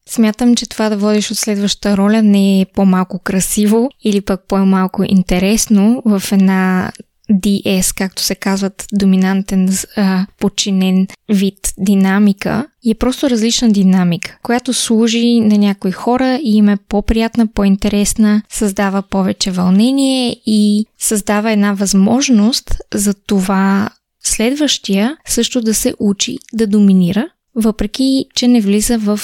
Смятам, 0.08 0.54
че 0.54 0.68
това 0.68 0.88
да 0.88 0.96
водиш 0.96 1.30
от 1.30 1.38
следващата 1.38 1.96
роля 1.96 2.22
не 2.22 2.60
е 2.60 2.66
по-малко 2.74 3.18
красиво 3.18 3.90
или 4.04 4.20
пък 4.20 4.40
по-малко 4.48 5.04
интересно 5.04 6.02
в 6.06 6.22
една 6.32 6.92
DS, 7.30 7.98
както 7.98 8.22
се 8.22 8.34
казват, 8.34 8.86
доминантен, 8.92 9.68
а, 9.96 10.26
подчинен 10.40 11.06
вид 11.28 11.74
динамика, 11.78 12.66
е 12.90 12.94
просто 12.94 13.30
различна 13.30 13.72
динамика, 13.72 14.38
която 14.42 14.72
служи 14.72 15.40
на 15.40 15.58
някои 15.58 15.92
хора 15.92 16.40
и 16.42 16.56
им 16.56 16.68
е 16.68 16.76
по-приятна, 16.88 17.46
по-интересна, 17.46 18.42
създава 18.48 19.02
повече 19.02 19.50
вълнение 19.50 20.36
и 20.46 20.86
създава 20.98 21.52
една 21.52 21.72
възможност 21.72 22.76
за 22.94 23.14
това 23.14 23.88
следващия 24.24 25.16
също 25.26 25.60
да 25.60 25.74
се 25.74 25.94
учи 25.98 26.38
да 26.52 26.66
доминира, 26.66 27.28
въпреки 27.54 28.26
че 28.34 28.48
не 28.48 28.60
влиза 28.60 28.98
в 28.98 29.20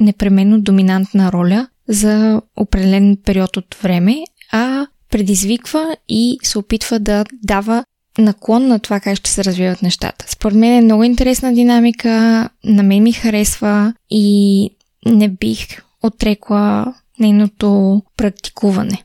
непременно 0.00 0.60
доминантна 0.60 1.32
роля 1.32 1.68
за 1.88 2.40
определен 2.56 3.16
период 3.24 3.56
от 3.56 3.74
време, 3.82 4.16
а 4.52 4.86
предизвиква 5.12 5.96
и 6.08 6.38
се 6.42 6.58
опитва 6.58 6.98
да 6.98 7.24
дава 7.42 7.84
наклон 8.18 8.66
на 8.66 8.78
това 8.78 9.00
как 9.00 9.16
ще 9.16 9.30
се 9.30 9.44
развиват 9.44 9.82
нещата. 9.82 10.24
Според 10.28 10.58
мен 10.58 10.72
е 10.72 10.84
много 10.84 11.04
интересна 11.04 11.54
динамика, 11.54 12.48
на 12.64 12.82
мен 12.82 13.02
ми 13.02 13.12
харесва 13.12 13.94
и 14.10 14.70
не 15.06 15.28
бих 15.28 15.82
отрекла 16.02 16.94
нейното 17.18 18.02
практикуване. 18.16 19.04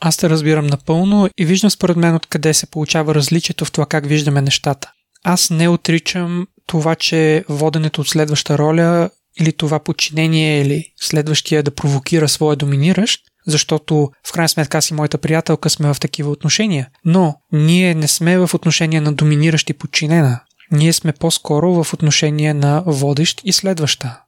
Аз 0.00 0.16
те 0.16 0.30
разбирам 0.30 0.66
напълно 0.66 1.28
и 1.38 1.44
виждам 1.44 1.70
според 1.70 1.96
мен 1.96 2.14
откъде 2.14 2.54
се 2.54 2.66
получава 2.66 3.14
различието 3.14 3.64
в 3.64 3.72
това 3.72 3.86
как 3.86 4.06
виждаме 4.06 4.42
нещата. 4.42 4.92
Аз 5.24 5.50
не 5.50 5.68
отричам 5.68 6.46
това, 6.66 6.94
че 6.94 7.44
воденето 7.48 8.00
от 8.00 8.08
следваща 8.08 8.58
роля 8.58 9.10
или 9.40 9.52
това 9.52 9.78
подчинение 9.78 10.60
или 10.60 10.84
следващия 11.00 11.62
да 11.62 11.70
провокира 11.70 12.28
своя 12.28 12.56
доминиращ 12.56 13.29
защото 13.50 14.10
в 14.26 14.32
крайна 14.32 14.48
сметка 14.48 14.78
аз 14.78 14.90
и 14.90 14.94
моята 14.94 15.18
приятелка 15.18 15.70
сме 15.70 15.94
в 15.94 16.00
такива 16.00 16.30
отношения. 16.30 16.88
Но 17.04 17.34
ние 17.52 17.94
не 17.94 18.08
сме 18.08 18.38
в 18.38 18.50
отношения 18.54 19.02
на 19.02 19.12
доминиращ 19.12 19.70
и 19.70 19.72
подчинена. 19.72 20.40
Ние 20.72 20.92
сме 20.92 21.12
по-скоро 21.12 21.84
в 21.84 21.94
отношение 21.94 22.54
на 22.54 22.82
водещ 22.86 23.40
и 23.44 23.52
следваща. 23.52 24.20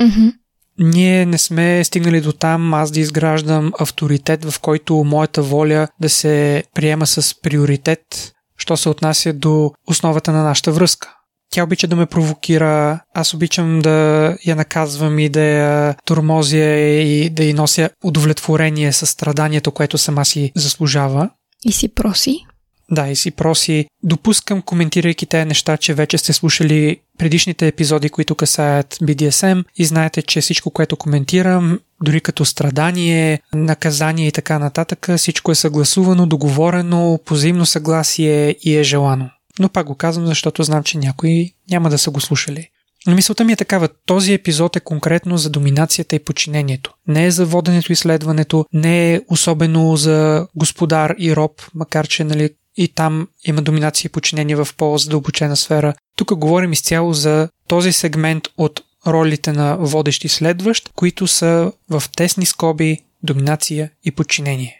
Mm-hmm. 0.00 0.32
Ние 0.78 1.26
не 1.26 1.38
сме 1.38 1.84
стигнали 1.84 2.20
до 2.20 2.32
там 2.32 2.74
аз 2.74 2.90
да 2.90 3.00
изграждам 3.00 3.72
авторитет, 3.80 4.44
в 4.44 4.60
който 4.60 4.94
моята 4.94 5.42
воля 5.42 5.88
да 6.00 6.08
се 6.08 6.64
приема 6.74 7.06
с 7.06 7.40
приоритет, 7.42 8.32
що 8.56 8.76
се 8.76 8.88
отнася 8.88 9.32
до 9.32 9.72
основата 9.86 10.32
на 10.32 10.42
нашата 10.42 10.72
връзка. 10.72 11.16
Тя 11.50 11.64
обича 11.64 11.88
да 11.88 11.96
ме 11.96 12.06
провокира, 12.06 13.00
аз 13.14 13.34
обичам 13.34 13.80
да 13.80 14.36
я 14.46 14.56
наказвам 14.56 15.18
и 15.18 15.28
да 15.28 15.40
я 15.40 15.94
тормозя 16.04 16.76
и 16.78 17.30
да 17.30 17.44
й 17.44 17.52
нося 17.52 17.90
удовлетворение 18.04 18.92
с 18.92 19.06
страданието, 19.06 19.72
което 19.72 19.98
сама 19.98 20.24
си 20.24 20.52
заслужава. 20.56 21.30
И 21.64 21.72
си 21.72 21.88
проси. 21.88 22.46
Да, 22.90 23.08
и 23.08 23.16
си 23.16 23.30
проси. 23.30 23.86
Допускам, 24.02 24.62
коментирайки 24.62 25.26
тези 25.26 25.44
неща, 25.44 25.76
че 25.76 25.94
вече 25.94 26.18
сте 26.18 26.32
слушали 26.32 26.96
предишните 27.18 27.66
епизоди, 27.66 28.08
които 28.08 28.34
касаят 28.34 28.94
BDSM 28.94 29.64
и 29.76 29.84
знаете, 29.84 30.22
че 30.22 30.40
всичко, 30.40 30.70
което 30.70 30.96
коментирам, 30.96 31.78
дори 32.02 32.20
като 32.20 32.44
страдание, 32.44 33.40
наказание 33.54 34.26
и 34.26 34.32
така 34.32 34.58
нататък, 34.58 35.08
всичко 35.16 35.50
е 35.50 35.54
съгласувано, 35.54 36.26
договорено, 36.26 37.18
по 37.24 37.34
взаимно 37.34 37.66
съгласие 37.66 38.56
и 38.62 38.76
е 38.76 38.82
желано. 38.82 39.30
Но 39.60 39.68
пак 39.68 39.86
го 39.86 39.94
казвам, 39.94 40.26
защото 40.26 40.62
знам, 40.62 40.82
че 40.82 40.98
някои 40.98 41.52
няма 41.70 41.90
да 41.90 41.98
са 41.98 42.10
го 42.10 42.20
слушали. 42.20 42.68
Но 43.06 43.14
мисълта 43.14 43.44
ми 43.44 43.52
е 43.52 43.56
такава. 43.56 43.88
Този 44.06 44.32
епизод 44.32 44.76
е 44.76 44.80
конкретно 44.80 45.38
за 45.38 45.50
доминацията 45.50 46.16
и 46.16 46.24
подчинението. 46.24 46.94
Не 47.08 47.26
е 47.26 47.30
за 47.30 47.46
воденето 47.46 47.92
и 47.92 47.96
следването, 47.96 48.66
не 48.72 49.14
е 49.14 49.20
особено 49.28 49.96
за 49.96 50.46
господар 50.56 51.14
и 51.18 51.36
роб, 51.36 51.62
макар 51.74 52.08
че 52.08 52.24
нали, 52.24 52.50
и 52.76 52.88
там 52.88 53.28
има 53.44 53.62
доминация 53.62 54.08
и 54.08 54.12
подчинение 54.12 54.56
в 54.56 54.68
по-задълбочена 54.76 55.56
сфера. 55.56 55.94
Тук 56.16 56.34
говорим 56.34 56.72
изцяло 56.72 57.12
за 57.12 57.48
този 57.68 57.92
сегмент 57.92 58.48
от 58.56 58.80
ролите 59.06 59.52
на 59.52 59.76
водещ 59.76 60.24
и 60.24 60.28
следващ, 60.28 60.90
които 60.94 61.26
са 61.26 61.72
в 61.90 62.02
тесни 62.16 62.46
скоби 62.46 62.98
доминация 63.22 63.90
и 64.04 64.10
подчинение. 64.10 64.76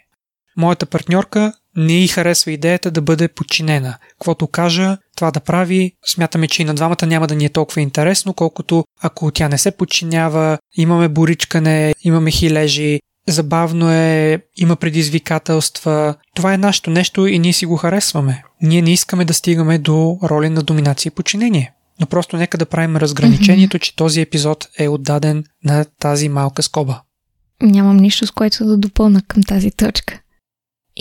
Моята 0.57 0.85
партньорка 0.85 1.53
не 1.77 2.03
й 2.03 2.07
харесва 2.07 2.51
идеята 2.51 2.91
да 2.91 3.01
бъде 3.01 3.27
подчинена. 3.27 3.97
Каквото 4.09 4.47
кажа, 4.47 4.97
това 5.15 5.31
да 5.31 5.39
прави, 5.39 5.91
смятаме, 6.05 6.47
че 6.47 6.61
и 6.61 6.65
на 6.65 6.73
двамата 6.73 7.05
няма 7.07 7.27
да 7.27 7.35
ни 7.35 7.45
е 7.45 7.49
толкова 7.49 7.81
интересно, 7.81 8.33
колкото 8.33 8.83
ако 9.01 9.31
тя 9.31 9.49
не 9.49 9.57
се 9.57 9.71
подчинява, 9.71 10.57
имаме 10.77 11.07
боричкане, 11.07 11.93
имаме 12.03 12.31
хилежи, 12.31 12.99
забавно 13.27 13.91
е, 13.91 14.41
има 14.57 14.75
предизвикателства. 14.75 16.15
Това 16.35 16.53
е 16.53 16.57
нашето 16.57 16.89
нещо 16.89 17.27
и 17.27 17.39
ние 17.39 17.53
си 17.53 17.65
го 17.65 17.77
харесваме. 17.77 18.43
Ние 18.61 18.81
не 18.81 18.93
искаме 18.93 19.25
да 19.25 19.33
стигаме 19.33 19.77
до 19.77 20.19
роли 20.23 20.49
на 20.49 20.63
доминация 20.63 21.09
и 21.09 21.15
подчинение. 21.15 21.73
Но 21.99 22.07
просто 22.07 22.37
нека 22.37 22.57
да 22.57 22.65
правим 22.65 22.95
разграничението, 22.95 23.79
че 23.79 23.95
този 23.95 24.21
епизод 24.21 24.67
е 24.79 24.87
отдаден 24.87 25.43
на 25.63 25.85
тази 25.99 26.29
малка 26.29 26.63
скоба. 26.63 27.01
Нямам 27.61 27.97
нищо 27.97 28.27
с 28.27 28.31
което 28.31 28.65
да 28.65 28.77
допълна 28.77 29.21
към 29.21 29.43
тази 29.43 29.71
точка. 29.71 30.19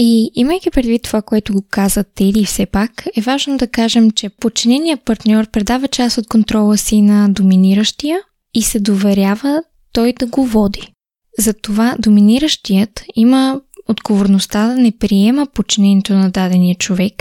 И 0.02 0.30
имайки 0.34 0.70
предвид 0.70 1.02
това, 1.02 1.22
което 1.22 1.52
го 1.52 1.62
каза 1.70 2.04
Теди, 2.04 2.44
все 2.44 2.66
пак 2.66 3.06
е 3.16 3.20
важно 3.20 3.56
да 3.56 3.66
кажем, 3.66 4.10
че 4.10 4.28
подчиненият 4.28 5.04
партньор 5.04 5.50
предава 5.50 5.88
част 5.88 6.18
от 6.18 6.28
контрола 6.28 6.78
си 6.78 7.00
на 7.00 7.28
доминиращия 7.28 8.18
и 8.54 8.62
се 8.62 8.80
доверява 8.80 9.62
той 9.92 10.12
да 10.12 10.26
го 10.26 10.46
води. 10.46 10.92
Затова 11.38 11.96
доминиращият 11.98 13.04
има 13.16 13.60
отговорността 13.88 14.66
да 14.66 14.74
не 14.74 14.92
приема 14.98 15.46
подчинението 15.54 16.12
на 16.12 16.30
дадения 16.30 16.74
човек, 16.74 17.14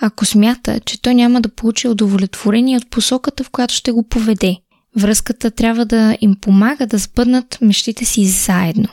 ако 0.00 0.24
смята, 0.24 0.80
че 0.80 1.02
той 1.02 1.14
няма 1.14 1.40
да 1.40 1.48
получи 1.48 1.88
удовлетворение 1.88 2.76
от 2.76 2.90
посоката, 2.90 3.44
в 3.44 3.50
която 3.50 3.74
ще 3.74 3.92
го 3.92 4.02
поведе. 4.02 4.56
Връзката 4.96 5.50
трябва 5.50 5.86
да 5.86 6.16
им 6.20 6.36
помага 6.40 6.86
да 6.86 6.98
сбъднат 6.98 7.58
мечтите 7.60 8.04
си 8.04 8.26
заедно. 8.26 8.88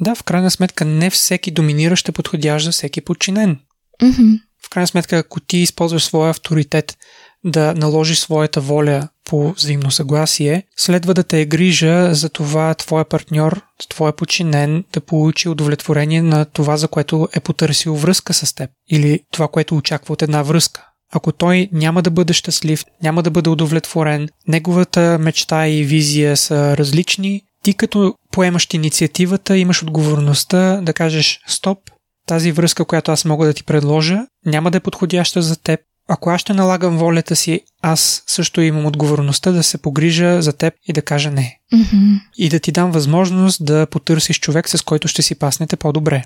Да, 0.00 0.14
в 0.14 0.22
крайна 0.22 0.50
сметка 0.50 0.84
не 0.84 1.10
всеки 1.10 1.50
доминиращ 1.50 2.08
е 2.08 2.12
подходящ 2.12 2.64
за 2.64 2.72
всеки 2.72 3.00
подчинен. 3.00 3.58
Mm-hmm. 4.02 4.40
В 4.66 4.70
крайна 4.70 4.86
сметка, 4.86 5.16
ако 5.16 5.40
ти 5.40 5.58
използваш 5.58 6.04
своя 6.04 6.30
авторитет 6.30 6.96
да 7.44 7.74
наложиш 7.74 8.18
своята 8.18 8.60
воля 8.60 9.08
по 9.24 9.52
взаимно 9.52 9.90
съгласие, 9.90 10.62
следва 10.76 11.14
да 11.14 11.24
те 11.24 11.40
е 11.40 11.46
грижа 11.46 12.14
за 12.14 12.28
това 12.28 12.74
твоя 12.74 13.04
партньор, 13.04 13.60
твоя 13.88 14.12
подчинен 14.12 14.84
да 14.92 15.00
получи 15.00 15.48
удовлетворение 15.48 16.22
на 16.22 16.44
това, 16.44 16.76
за 16.76 16.88
което 16.88 17.28
е 17.32 17.40
потърсил 17.40 17.94
връзка 17.94 18.34
с 18.34 18.54
теб 18.54 18.70
или 18.90 19.20
това, 19.32 19.48
което 19.48 19.76
очаква 19.76 20.12
от 20.12 20.22
една 20.22 20.42
връзка. 20.42 20.86
Ако 21.12 21.32
той 21.32 21.68
няма 21.72 22.02
да 22.02 22.10
бъде 22.10 22.32
щастлив, 22.32 22.84
няма 23.02 23.22
да 23.22 23.30
бъде 23.30 23.50
удовлетворен, 23.50 24.28
неговата 24.48 25.18
мечта 25.20 25.68
и 25.68 25.84
визия 25.84 26.36
са 26.36 26.76
различни, 26.76 27.42
ти 27.62 27.74
като 27.74 28.14
поемаш 28.36 28.68
инициативата 28.72 29.56
имаш 29.56 29.82
отговорността 29.82 30.80
да 30.82 30.92
кажеш 30.92 31.40
стоп, 31.46 31.78
тази 32.26 32.52
връзка, 32.52 32.84
която 32.84 33.12
аз 33.12 33.24
мога 33.24 33.46
да 33.46 33.52
ти 33.52 33.64
предложа, 33.64 34.18
няма 34.46 34.70
да 34.70 34.76
е 34.76 34.80
подходяща 34.80 35.42
за 35.42 35.56
теб, 35.56 35.80
ако 36.08 36.30
аз 36.30 36.40
ще 36.40 36.54
налагам 36.54 36.98
волята 36.98 37.36
си, 37.36 37.60
аз 37.82 38.22
също 38.26 38.60
имам 38.60 38.86
отговорността 38.86 39.52
да 39.52 39.62
се 39.62 39.78
погрижа 39.78 40.42
за 40.42 40.52
теб 40.52 40.74
и 40.88 40.92
да 40.92 41.02
кажа 41.02 41.30
не. 41.30 41.58
Mm-hmm. 41.74 42.20
И 42.36 42.48
да 42.48 42.60
ти 42.60 42.72
дам 42.72 42.90
възможност 42.90 43.64
да 43.64 43.86
потърсиш 43.86 44.40
човек, 44.40 44.68
с 44.68 44.82
който 44.82 45.08
ще 45.08 45.22
си 45.22 45.34
паснете 45.34 45.76
по-добре. 45.76 46.24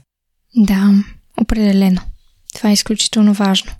Да, 0.56 0.94
определено. 1.40 2.00
Това 2.54 2.70
е 2.70 2.72
изключително 2.72 3.32
важно. 3.32 3.72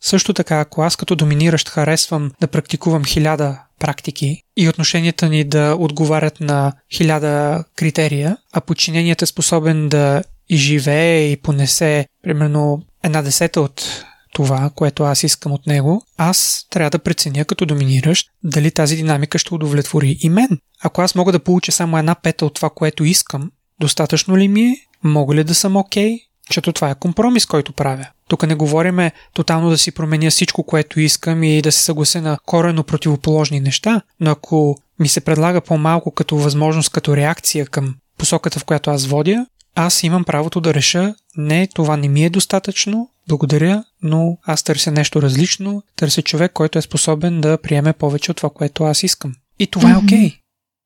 Също 0.00 0.34
така, 0.34 0.60
ако 0.60 0.82
аз 0.82 0.96
като 0.96 1.16
доминиращ 1.16 1.68
харесвам 1.68 2.30
да 2.40 2.46
практикувам 2.46 3.04
хиляда 3.04 3.58
практики 3.80 4.42
и 4.56 4.68
отношенията 4.68 5.28
ни 5.28 5.44
да 5.44 5.76
отговарят 5.78 6.40
на 6.40 6.72
хиляда 6.92 7.64
критерия, 7.76 8.36
а 8.52 8.60
подчиненият 8.60 9.22
е 9.22 9.26
способен 9.26 9.88
да 9.88 10.22
изживее 10.48 11.32
и 11.32 11.36
понесе 11.36 12.06
примерно 12.22 12.82
една 13.02 13.22
десета 13.22 13.60
от 13.60 14.04
това, 14.32 14.70
което 14.74 15.02
аз 15.02 15.22
искам 15.22 15.52
от 15.52 15.66
него, 15.66 16.02
аз 16.16 16.66
трябва 16.70 16.90
да 16.90 16.98
преценя 16.98 17.44
като 17.44 17.66
доминиращ 17.66 18.26
дали 18.44 18.70
тази 18.70 18.96
динамика 18.96 19.38
ще 19.38 19.54
удовлетвори 19.54 20.16
и 20.20 20.28
мен. 20.28 20.48
Ако 20.82 21.02
аз 21.02 21.14
мога 21.14 21.32
да 21.32 21.44
получа 21.44 21.72
само 21.72 21.98
една 21.98 22.14
пета 22.14 22.46
от 22.46 22.54
това, 22.54 22.70
което 22.70 23.04
искам, 23.04 23.50
достатъчно 23.80 24.36
ли 24.36 24.48
ми 24.48 24.62
е? 24.62 24.76
Мога 25.04 25.34
ли 25.34 25.44
да 25.44 25.54
съм 25.54 25.76
окей? 25.76 26.10
Okay? 26.10 26.29
Защото 26.50 26.72
това 26.72 26.90
е 26.90 26.94
компромис, 26.94 27.46
който 27.46 27.72
правя. 27.72 28.06
Тук 28.28 28.46
не 28.46 28.54
говориме 28.54 29.12
тотално 29.34 29.70
да 29.70 29.78
си 29.78 29.92
променя 29.92 30.30
всичко, 30.30 30.62
което 30.62 31.00
искам 31.00 31.42
и 31.42 31.62
да 31.62 31.72
се 31.72 31.82
съглася 31.82 32.22
на 32.22 32.38
корено 32.46 32.84
противоположни 32.84 33.60
неща, 33.60 34.00
но 34.20 34.30
ако 34.30 34.76
ми 34.98 35.08
се 35.08 35.20
предлага 35.20 35.60
по-малко 35.60 36.10
като 36.10 36.36
възможност, 36.36 36.90
като 36.90 37.16
реакция 37.16 37.66
към 37.66 37.94
посоката, 38.18 38.58
в 38.58 38.64
която 38.64 38.90
аз 38.90 39.06
водя, 39.06 39.46
аз 39.74 40.02
имам 40.02 40.24
правото 40.24 40.60
да 40.60 40.74
реша, 40.74 41.14
не, 41.36 41.68
това 41.74 41.96
не 41.96 42.08
ми 42.08 42.24
е 42.24 42.30
достатъчно, 42.30 43.10
благодаря, 43.28 43.84
но 44.02 44.38
аз 44.42 44.62
търся 44.62 44.90
нещо 44.90 45.22
различно, 45.22 45.82
търся 45.96 46.22
човек, 46.22 46.52
който 46.52 46.78
е 46.78 46.82
способен 46.82 47.40
да 47.40 47.58
приеме 47.58 47.92
повече 47.92 48.30
от 48.30 48.36
това, 48.36 48.50
което 48.50 48.84
аз 48.84 49.02
искам. 49.02 49.34
И 49.58 49.66
това 49.66 49.90
е 49.90 49.96
окей. 49.96 50.18
Okay. 50.18 50.39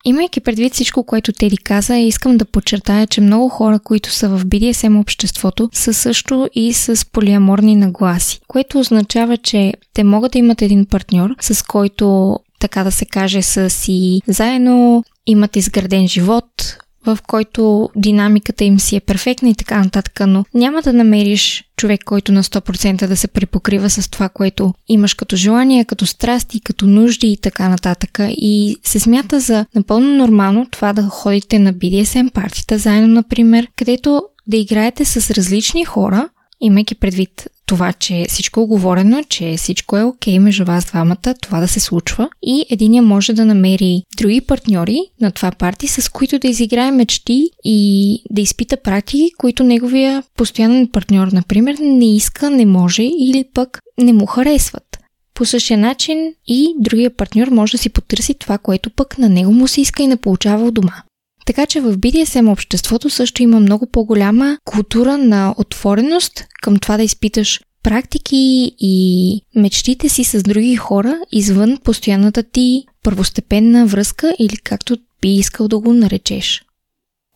Имайки 0.05 0.41
предвид 0.41 0.75
всичко, 0.75 1.05
което 1.05 1.33
Теди 1.33 1.57
каза, 1.57 1.97
искам 1.97 2.37
да 2.37 2.45
подчертая, 2.45 3.07
че 3.07 3.21
много 3.21 3.49
хора, 3.49 3.79
които 3.79 4.11
са 4.11 4.29
в 4.29 4.45
BDSM 4.45 5.01
обществото, 5.01 5.69
са 5.73 5.95
също 5.95 6.49
и 6.55 6.73
с 6.73 7.11
полиаморни 7.11 7.77
нагласи, 7.77 8.41
което 8.49 8.79
означава, 8.79 9.37
че 9.37 9.73
те 9.95 10.05
могат 10.05 10.33
да 10.33 10.39
имат 10.39 10.63
един 10.63 10.87
партньор, 10.87 11.35
с 11.41 11.67
който 11.67 12.39
така 12.61 12.85
да 12.85 12.93
се 12.93 13.05
каже, 13.05 13.43
са 13.43 13.71
си 13.71 14.21
заедно, 14.29 15.05
имат 15.27 15.57
изграден 15.57 16.09
живот, 16.09 16.79
в 17.07 17.19
който 17.27 17.91
динамиката 17.97 18.65
им 18.65 18.81
си 18.81 18.97
е 18.97 19.01
перфектна 19.01 19.49
и 19.49 19.55
така 19.55 19.85
нататък, 19.85 20.21
но 20.27 20.45
няма 20.55 20.83
да 20.83 20.93
намериш 20.93 21.65
човек, 21.85 22.05
който 22.05 22.33
на 22.33 22.43
100% 22.43 23.07
да 23.07 23.17
се 23.17 23.29
припокрива 23.29 23.91
с 23.91 24.11
това, 24.11 24.29
което 24.29 24.75
имаш 24.89 25.15
като 25.15 25.37
желание, 25.37 25.85
като 25.85 26.07
страсти, 26.07 26.61
като 26.61 26.87
нужди 26.87 27.33
и 27.33 27.37
така 27.37 27.69
нататък. 27.69 28.19
И 28.29 28.77
се 28.85 29.01
смята 29.01 29.41
за 29.41 29.67
напълно 29.75 30.17
нормално 30.17 30.67
това 30.71 30.93
да 30.93 31.03
ходите 31.03 31.59
на 31.59 31.75
BDSM 31.75 32.31
партита 32.31 32.79
заедно, 32.79 33.09
например, 33.09 33.69
където 33.77 34.23
да 34.47 34.57
играете 34.57 35.05
с 35.05 35.31
различни 35.31 35.85
хора, 35.85 36.29
имайки 36.61 36.95
предвид 36.95 37.49
това, 37.67 37.93
че 37.93 38.25
всичко 38.29 38.61
е 38.61 38.63
оговорено, 38.63 39.23
че 39.29 39.55
всичко 39.57 39.97
е 39.97 40.03
окей 40.03 40.35
okay 40.35 40.39
между 40.39 40.65
вас 40.65 40.85
двамата, 40.87 41.35
това 41.43 41.61
да 41.61 41.69
се 41.69 41.81
случва 41.81 42.29
и 42.43 42.65
единия 42.71 43.03
може 43.03 43.33
да 43.33 43.45
намери 43.45 44.03
други 44.17 44.41
партньори 44.41 44.99
на 45.21 45.31
това 45.31 45.51
парти, 45.51 45.87
с 45.87 46.09
които 46.09 46.39
да 46.39 46.49
изиграе 46.49 46.91
мечти 46.91 47.49
и 47.65 48.23
да 48.31 48.41
изпита 48.41 48.77
практики, 48.77 49.31
които 49.39 49.65
неговия 49.65 50.23
постоянен 50.37 50.89
партньор, 50.93 51.29
например, 51.29 51.77
не 51.81 52.17
иска, 52.17 52.51
не 52.51 52.67
може 52.67 53.03
или 53.03 53.45
пък 53.55 53.79
не 53.99 54.13
му 54.13 54.27
харесват. 54.27 54.99
По 55.35 55.45
същия 55.45 55.79
начин 55.79 56.35
и 56.47 56.75
другия 56.79 57.11
партньор 57.11 57.49
може 57.49 57.73
да 57.73 57.79
си 57.79 57.89
потърси 57.89 58.35
това, 58.35 58.59
което 58.59 58.91
пък 58.91 59.19
на 59.19 59.29
него 59.29 59.53
му 59.53 59.69
се 59.69 59.81
иска 59.81 60.03
и 60.03 60.07
не 60.07 60.17
получава 60.17 60.67
от 60.67 60.75
дома. 60.75 61.03
Така 61.45 61.67
че 61.67 61.81
в 61.81 61.97
BDSM 61.97 62.53
обществото 62.53 63.11
също 63.11 63.43
има 63.43 63.61
много 63.61 63.87
по-голяма 63.87 64.59
култура 64.65 65.19
на 65.19 65.55
отвореност 65.59 66.47
към 66.63 66.79
това 66.79 66.97
да 66.97 67.03
изпиташ 67.03 67.61
практики 67.83 68.73
и 68.79 69.41
мечтите 69.57 70.09
си 70.09 70.25
с 70.25 70.43
други 70.43 70.77
хора 70.77 71.19
извън 71.33 71.79
постоянната 71.85 72.43
ти 72.43 72.85
първостепенна 73.03 73.87
връзка 73.87 74.35
или 74.39 74.57
както 74.57 74.97
би 75.21 75.35
искал 75.35 75.69
да 75.69 75.79
го 75.79 75.93
наречеш. 75.93 76.65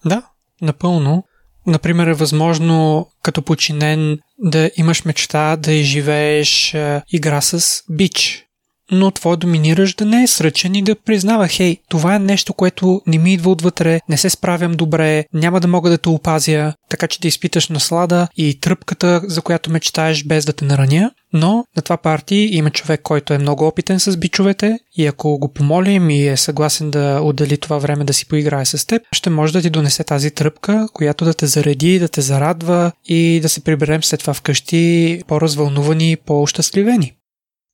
Да, 0.04 0.22
напълно. 0.62 1.24
Например, 1.66 2.06
е 2.06 2.14
възможно 2.14 3.06
като 3.22 3.42
починен 3.42 4.18
да 4.38 4.70
имаш 4.76 5.04
мечта 5.04 5.56
да 5.56 5.72
изживееш 5.72 6.76
игра 7.12 7.40
с 7.40 7.82
бич. 7.90 8.47
Но 8.92 9.10
твой 9.10 9.36
доминиращ 9.36 9.98
да 9.98 10.04
не 10.04 10.22
е 10.22 10.26
сръчен 10.26 10.74
и 10.74 10.82
да 10.82 10.94
признава, 10.94 11.48
хей, 11.48 11.76
това 11.88 12.14
е 12.14 12.18
нещо, 12.18 12.54
което 12.54 13.02
не 13.06 13.18
ми 13.18 13.32
идва 13.32 13.50
отвътре, 13.50 14.00
не 14.08 14.16
се 14.16 14.30
справям 14.30 14.72
добре, 14.72 15.24
няма 15.34 15.60
да 15.60 15.68
мога 15.68 15.90
да 15.90 15.98
те 15.98 16.08
опазя, 16.08 16.74
така 16.88 17.06
че 17.06 17.20
да 17.20 17.28
изпиташ 17.28 17.68
наслада 17.68 18.28
и 18.36 18.60
тръпката, 18.60 19.20
за 19.24 19.42
която 19.42 19.70
мечтаеш 19.70 20.24
без 20.24 20.44
да 20.44 20.52
те 20.52 20.64
нараня. 20.64 21.10
Но 21.32 21.64
на 21.76 21.82
това 21.82 21.96
парти 21.96 22.48
има 22.52 22.70
човек, 22.70 23.00
който 23.02 23.34
е 23.34 23.38
много 23.38 23.66
опитен 23.66 24.00
с 24.00 24.16
бичовете 24.16 24.78
и 24.96 25.06
ако 25.06 25.38
го 25.38 25.52
помолим 25.52 26.10
и 26.10 26.28
е 26.28 26.36
съгласен 26.36 26.90
да 26.90 27.20
отдели 27.22 27.56
това 27.56 27.78
време 27.78 28.04
да 28.04 28.12
си 28.12 28.28
поиграе 28.28 28.64
с 28.64 28.86
теб, 28.86 29.02
ще 29.12 29.30
може 29.30 29.52
да 29.52 29.62
ти 29.62 29.70
донесе 29.70 30.04
тази 30.04 30.30
тръпка, 30.30 30.88
която 30.92 31.24
да 31.24 31.34
те 31.34 31.46
зареди, 31.46 31.98
да 31.98 32.08
те 32.08 32.20
зарадва 32.20 32.92
и 33.04 33.40
да 33.42 33.48
се 33.48 33.60
приберем 33.60 34.04
след 34.04 34.20
това 34.20 34.34
вкъщи 34.34 35.22
по-развълнувани, 35.26 36.16
по-щастливени. 36.26 37.12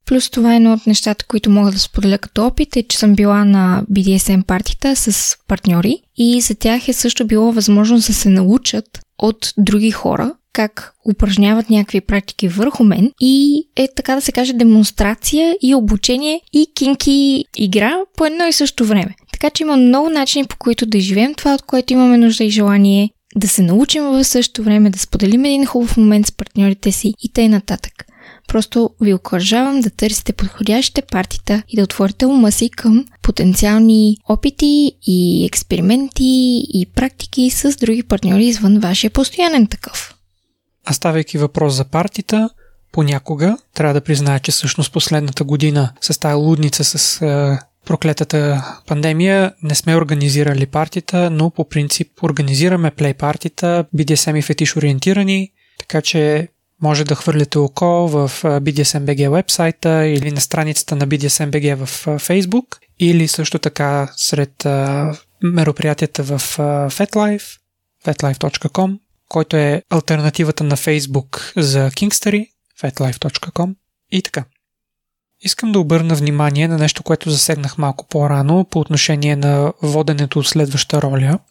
Плюс 0.07 0.31
това 0.31 0.53
е 0.53 0.57
едно 0.57 0.73
от 0.73 0.87
нещата, 0.87 1.25
които 1.25 1.51
мога 1.51 1.71
да 1.71 1.79
споделя 1.79 2.19
като 2.19 2.47
опит 2.47 2.77
е, 2.77 2.83
че 2.83 2.99
съм 2.99 3.15
била 3.15 3.45
на 3.45 3.85
BDSM 3.93 4.45
партита 4.45 4.97
с 4.97 5.37
партньори 5.49 5.99
и 6.17 6.41
за 6.41 6.55
тях 6.55 6.89
е 6.89 6.93
също 6.93 7.27
било 7.27 7.53
възможно 7.53 7.97
да 7.97 8.03
се 8.03 8.29
научат 8.29 9.01
от 9.19 9.53
други 9.59 9.91
хора 9.91 10.33
как 10.55 10.95
упражняват 11.11 11.71
някакви 11.71 12.01
практики 12.01 12.49
върху 12.49 12.85
мен 12.85 13.13
и 13.21 13.67
е 13.77 13.89
така 13.97 14.15
да 14.15 14.21
се 14.21 14.33
каже 14.33 14.53
демонстрация 14.53 15.57
и 15.63 15.75
обучение 15.75 16.41
и 16.53 16.67
кинки 16.75 17.45
игра 17.57 17.93
по 18.17 18.27
едно 18.27 18.47
и 18.47 18.53
също 18.53 18.85
време. 18.85 19.15
Така 19.33 19.51
че 19.51 19.63
има 19.63 19.77
много 19.77 20.11
начини 20.11 20.47
по 20.47 20.57
които 20.57 20.87
да 20.87 21.01
живеем 21.01 21.35
това, 21.35 21.55
от 21.55 21.63
което 21.63 21.93
имаме 21.93 22.19
нужда 22.19 22.45
и 22.45 22.51
желание, 22.51 23.11
да 23.37 23.49
се 23.49 23.63
научим 23.63 24.03
в 24.03 24.25
същото 24.25 24.63
време, 24.63 24.91
да 24.91 24.99
споделим 24.99 25.45
един 25.45 25.67
хубав 25.67 25.97
момент 25.97 26.27
с 26.27 26.33
партньорите 26.33 26.93
си 26.93 27.13
и 27.23 27.33
т.н. 27.33 27.49
нататък. 27.49 27.93
Просто 28.49 28.91
ви 29.01 29.15
окоръжавам 29.15 29.81
да 29.81 29.91
търсите 29.91 30.33
подходящите 30.33 31.03
партита 31.03 31.63
и 31.69 31.77
да 31.77 31.83
отворите 31.83 32.27
ума 32.27 32.53
си 32.53 32.71
към 32.71 33.05
потенциални 33.23 34.17
опити 34.29 34.93
и 35.07 35.45
експерименти 35.47 36.65
и 36.75 36.87
практики 36.95 37.51
с 37.51 37.77
други 37.77 38.03
партньори 38.03 38.45
извън 38.45 38.79
вашия 38.79 39.11
постоянен 39.11 39.67
такъв. 39.67 40.15
А 40.87 41.23
въпрос 41.39 41.75
за 41.75 41.85
партита, 41.85 42.51
понякога 42.93 43.57
трябва 43.75 43.95
да 43.95 44.01
призная, 44.01 44.41
че 44.41 44.53
всъщност 44.53 44.93
последната 44.93 45.45
година 45.45 45.93
с 46.01 46.21
тази 46.21 46.35
лудница 46.35 46.85
с 46.85 47.23
е, 47.23 47.59
проклетата 47.87 48.65
пандемия 48.87 49.53
не 49.63 49.75
сме 49.75 49.97
организирали 49.97 50.67
партита, 50.67 51.31
но 51.31 51.51
по 51.51 51.69
принцип 51.69 52.09
организираме 52.23 52.91
плей 52.91 53.15
партита, 53.15 53.85
BDSM 53.97 54.39
и 54.39 54.43
фетиш 54.43 54.77
ориентирани, 54.77 55.53
така 55.79 56.03
че 56.03 56.49
може 56.83 57.05
да 57.05 57.15
хвърляте 57.15 57.59
око 57.59 58.09
в 58.09 58.31
BDSMBG 58.43 59.31
вебсайта 59.31 60.07
или 60.07 60.31
на 60.31 60.41
страницата 60.41 60.97
на 60.97 61.09
BDSMBG 61.09 61.75
в 61.75 62.07
Facebook 62.07 62.79
или 62.99 63.29
също 63.29 63.59
така 63.59 64.13
сред 64.17 64.67
мероприятията 65.43 66.23
в 66.23 66.39
FetLife, 66.91 67.59
fetlife.com, 68.05 68.99
който 69.29 69.57
е 69.57 69.83
альтернативата 69.91 70.65
на 70.65 70.77
Facebook 70.77 71.61
за 71.61 71.91
Kingstery, 71.91 72.47
fetlife.com 72.83 73.75
и 74.13 74.23
така. 74.23 74.45
Искам 75.41 75.73
да 75.73 75.79
обърна 75.79 76.15
внимание 76.15 76.69
на 76.69 76.79
нещо, 76.79 77.03
което 77.03 77.31
засегнах 77.31 77.79
малко 77.79 78.09
по-рано 78.09 78.65
по 78.71 78.81
отношение 78.81 79.37
на 79.37 79.73
воденето 79.83 80.39
от 80.39 80.47
следваща 80.47 81.03
роля– 81.03 81.39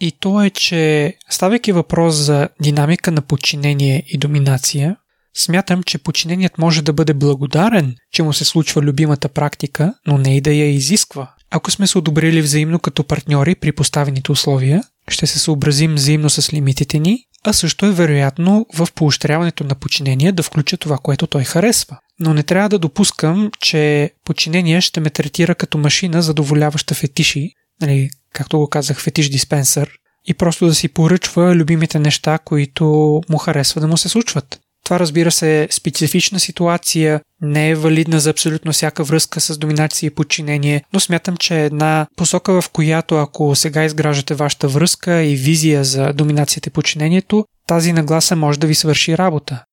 и 0.00 0.12
то 0.20 0.42
е, 0.42 0.50
че 0.50 1.14
ставайки 1.30 1.72
въпрос 1.72 2.14
за 2.14 2.48
динамика 2.62 3.12
на 3.12 3.22
подчинение 3.22 4.02
и 4.06 4.18
доминация, 4.18 4.96
смятам, 5.36 5.82
че 5.82 5.98
подчиненият 5.98 6.58
може 6.58 6.82
да 6.82 6.92
бъде 6.92 7.14
благодарен, 7.14 7.94
че 8.12 8.22
му 8.22 8.32
се 8.32 8.44
случва 8.44 8.82
любимата 8.82 9.28
практика, 9.28 9.94
но 10.06 10.18
не 10.18 10.36
и 10.36 10.40
да 10.40 10.52
я 10.52 10.70
изисква. 10.70 11.30
Ако 11.50 11.70
сме 11.70 11.86
се 11.86 11.98
одобрили 11.98 12.42
взаимно 12.42 12.78
като 12.78 13.04
партньори 13.04 13.54
при 13.54 13.72
поставените 13.72 14.32
условия, 14.32 14.82
ще 15.08 15.26
се 15.26 15.38
съобразим 15.38 15.94
взаимно 15.94 16.30
с 16.30 16.52
лимитите 16.52 16.98
ни, 16.98 17.18
а 17.44 17.52
също 17.52 17.86
е 17.86 17.92
вероятно 17.92 18.66
в 18.74 18.88
поощряването 18.94 19.64
на 19.64 19.74
подчинение 19.74 20.32
да 20.32 20.42
включа 20.42 20.76
това, 20.76 20.98
което 20.98 21.26
той 21.26 21.44
харесва. 21.44 21.98
Но 22.20 22.34
не 22.34 22.42
трябва 22.42 22.68
да 22.68 22.78
допускам, 22.78 23.50
че 23.60 24.10
подчинение 24.24 24.80
ще 24.80 25.00
ме 25.00 25.10
третира 25.10 25.54
като 25.54 25.78
машина, 25.78 26.22
задоволяваща 26.22 26.94
фетиши, 26.94 27.50
нали, 27.80 28.10
както 28.36 28.58
го 28.58 28.68
казах, 28.68 29.00
фетиш 29.00 29.28
диспенсър 29.28 29.90
и 30.26 30.34
просто 30.34 30.66
да 30.66 30.74
си 30.74 30.88
поръчва 30.88 31.54
любимите 31.54 31.98
неща, 31.98 32.38
които 32.38 32.86
му 33.28 33.38
харесва 33.38 33.80
да 33.80 33.86
му 33.86 33.96
се 33.96 34.08
случват. 34.08 34.60
Това 34.84 35.00
разбира 35.00 35.32
се 35.32 35.62
е 35.62 35.68
специфична 35.70 36.40
ситуация, 36.40 37.20
не 37.40 37.70
е 37.70 37.74
валидна 37.74 38.20
за 38.20 38.30
абсолютно 38.30 38.72
всяка 38.72 39.04
връзка 39.04 39.40
с 39.40 39.58
доминация 39.58 40.06
и 40.06 40.14
подчинение, 40.14 40.82
но 40.92 41.00
смятам, 41.00 41.36
че 41.36 41.60
е 41.60 41.64
една 41.64 42.06
посока, 42.16 42.60
в 42.62 42.70
която 42.70 43.16
ако 43.16 43.54
сега 43.54 43.84
изграждате 43.84 44.34
вашата 44.34 44.68
връзка 44.68 45.22
и 45.22 45.36
визия 45.36 45.84
за 45.84 46.12
доминацията 46.12 46.68
и 46.68 46.72
подчинението, 46.72 47.44
тази 47.66 47.92
нагласа 47.92 48.36
може 48.36 48.58
да 48.58 48.66
ви 48.66 48.74
свърши 48.74 49.18
работа. 49.18 49.64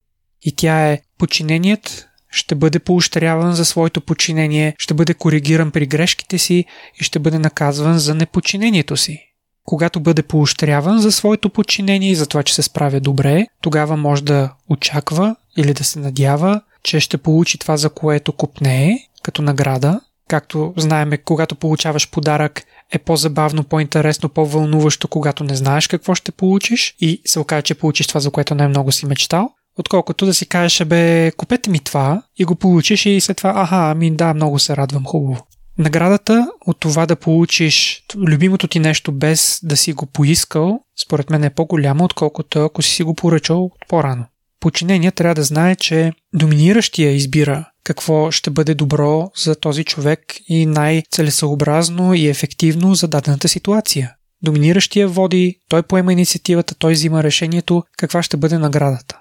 И 0.41 0.56
тя 0.56 0.91
е 0.91 0.99
подчиненият 1.17 2.08
ще 2.34 2.56
бъде 2.56 2.80
поощряван 2.80 3.54
за 3.54 3.65
своето 3.65 4.02
подчинение, 4.02 4.76
ще 4.80 4.93
бъде 4.93 5.13
коригиран 5.13 5.72
при 5.72 5.86
грешките 5.86 6.38
си 6.38 6.65
и 7.02 7.04
ще 7.04 7.19
бъде 7.19 7.39
наказван 7.39 8.00
за 8.00 8.15
неподчинението 8.15 8.98
си. 8.98 9.19
Когато 9.63 10.00
бъде 10.00 10.24
поощряван 10.24 11.00
за 11.00 11.12
своето 11.12 11.50
подчинение 11.50 12.12
и 12.12 12.15
за 12.15 12.26
това, 12.26 12.43
че 12.43 12.56
се 12.56 12.62
справя 12.62 13.00
добре, 13.00 13.46
тогава 13.62 13.98
може 13.98 14.24
да 14.24 14.54
очаква 14.69 15.36
или 15.58 15.74
да 15.74 15.84
се 15.84 16.00
надява, 16.00 16.62
че 16.84 17.00
ще 17.00 17.17
получи 17.17 17.58
това, 17.58 17.78
за 17.78 17.89
което 17.89 18.32
купнее, 18.32 18.98
като 19.24 19.41
награда. 19.41 20.02
Както 20.28 20.74
знаеме, 20.78 21.17
когато 21.17 21.56
получаваш 21.56 22.10
подарък, 22.12 22.63
е 22.91 22.98
по-забавно, 22.98 23.63
по-интересно, 23.63 24.30
по-вълнуващо, 24.30 25.08
когато 25.08 25.43
не 25.43 25.56
знаеш 25.56 25.88
какво 25.88 26.15
ще 26.15 26.32
получиш 26.32 26.96
и 27.00 27.22
се 27.26 27.39
окаже, 27.39 27.62
че 27.62 27.76
получиш 27.76 28.08
това, 28.08 28.19
за 28.19 28.32
което 28.32 28.56
най-много 28.56 28.91
си 28.91 29.06
мечтал 29.06 29.50
отколкото 29.78 30.26
да 30.26 30.34
си 30.34 30.46
кажеш, 30.46 30.86
бе, 30.86 31.32
купете 31.32 31.70
ми 31.70 31.80
това 31.80 32.24
и 32.38 32.46
го 32.46 32.56
получиш 32.56 33.06
и 33.06 33.22
след 33.22 33.38
това, 33.38 33.54
аха, 33.56 33.92
ами 33.92 34.16
да, 34.16 34.34
много 34.34 34.60
се 34.60 34.78
радвам, 34.78 35.06
хубаво. 35.06 35.48
Наградата 35.78 36.48
от 36.66 36.80
това 36.80 37.06
да 37.06 37.16
получиш 37.16 38.04
любимото 38.16 38.68
ти 38.68 38.80
нещо 38.80 39.12
без 39.12 39.60
да 39.64 39.78
си 39.78 39.94
го 39.94 40.06
поискал, 40.06 40.80
според 41.04 41.30
мен 41.30 41.44
е 41.44 41.50
по-голяма, 41.50 42.04
отколкото 42.04 42.60
ако 42.60 42.82
си 42.82 42.90
си 42.90 43.04
го 43.04 43.16
поръчал 43.16 43.72
по-рано. 43.88 44.26
Починение 44.60 45.12
трябва 45.12 45.36
да 45.36 45.44
знае, 45.44 45.76
че 45.76 46.14
доминиращия 46.34 47.12
избира 47.12 47.66
какво 47.84 48.32
ще 48.32 48.50
бъде 48.50 48.76
добро 48.76 49.32
за 49.44 49.56
този 49.56 49.84
човек 49.84 50.20
и 50.48 50.66
най-целесъобразно 50.66 52.14
и 52.14 52.28
ефективно 52.28 52.96
за 52.96 53.08
дадената 53.08 53.48
ситуация. 53.48 54.16
Доминиращия 54.44 55.08
води, 55.08 55.60
той 55.70 55.84
поема 55.84 56.14
инициативата, 56.14 56.76
той 56.76 56.94
взима 56.94 57.24
решението 57.24 57.84
каква 57.98 58.24
ще 58.24 58.38
бъде 58.38 58.58
наградата. 58.58 59.20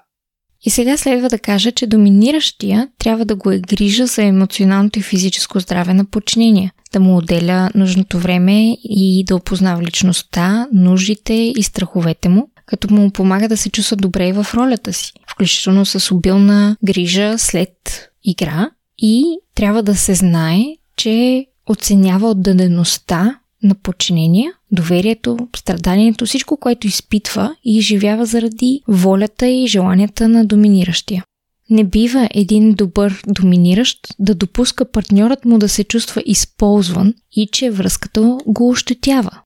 И 0.63 0.69
сега 0.69 0.97
следва 0.97 1.29
да 1.29 1.39
кажа, 1.39 1.71
че 1.71 1.87
доминиращия 1.87 2.87
трябва 2.99 3.25
да 3.25 3.35
го 3.35 3.51
е 3.51 3.59
грижа 3.59 4.05
за 4.05 4.23
емоционалното 4.23 4.99
и 4.99 5.01
физическо 5.01 5.59
здраве 5.59 5.93
на 5.93 6.05
подчинения, 6.05 6.71
да 6.93 6.99
му 6.99 7.17
отделя 7.17 7.69
нужното 7.75 8.19
време 8.19 8.77
и 8.83 9.23
да 9.27 9.35
опознава 9.35 9.83
личността, 9.83 10.67
нуждите 10.73 11.33
и 11.33 11.63
страховете 11.63 12.29
му, 12.29 12.49
като 12.65 12.93
му 12.93 13.11
помага 13.11 13.49
да 13.49 13.57
се 13.57 13.69
чувства 13.69 13.97
добре 13.97 14.33
в 14.33 14.47
ролята 14.53 14.93
си, 14.93 15.11
включително 15.27 15.85
с 15.85 16.11
обилна 16.15 16.77
грижа 16.85 17.35
след 17.37 18.09
игра. 18.23 18.69
И 18.97 19.23
трябва 19.55 19.83
да 19.83 19.95
се 19.95 20.13
знае, 20.13 20.63
че 20.97 21.45
оценява 21.69 22.29
отдадеността 22.29 23.39
на 23.63 23.75
подчинения, 23.75 24.51
доверието, 24.71 25.37
страданието, 25.55 26.25
всичко, 26.25 26.57
което 26.57 26.87
изпитва 26.87 27.55
и 27.63 27.77
изживява 27.77 28.25
заради 28.25 28.81
волята 28.87 29.47
и 29.47 29.67
желанията 29.67 30.27
на 30.27 30.45
доминиращия. 30.45 31.23
Не 31.69 31.83
бива 31.83 32.29
един 32.33 32.73
добър 32.73 33.21
доминиращ 33.27 33.99
да 34.19 34.35
допуска 34.35 34.91
партньорът 34.91 35.45
му 35.45 35.57
да 35.57 35.69
се 35.69 35.83
чувства 35.83 36.23
използван 36.25 37.13
и 37.31 37.47
че 37.51 37.71
връзката 37.71 38.37
го 38.45 38.69
ощетява. 38.69 39.41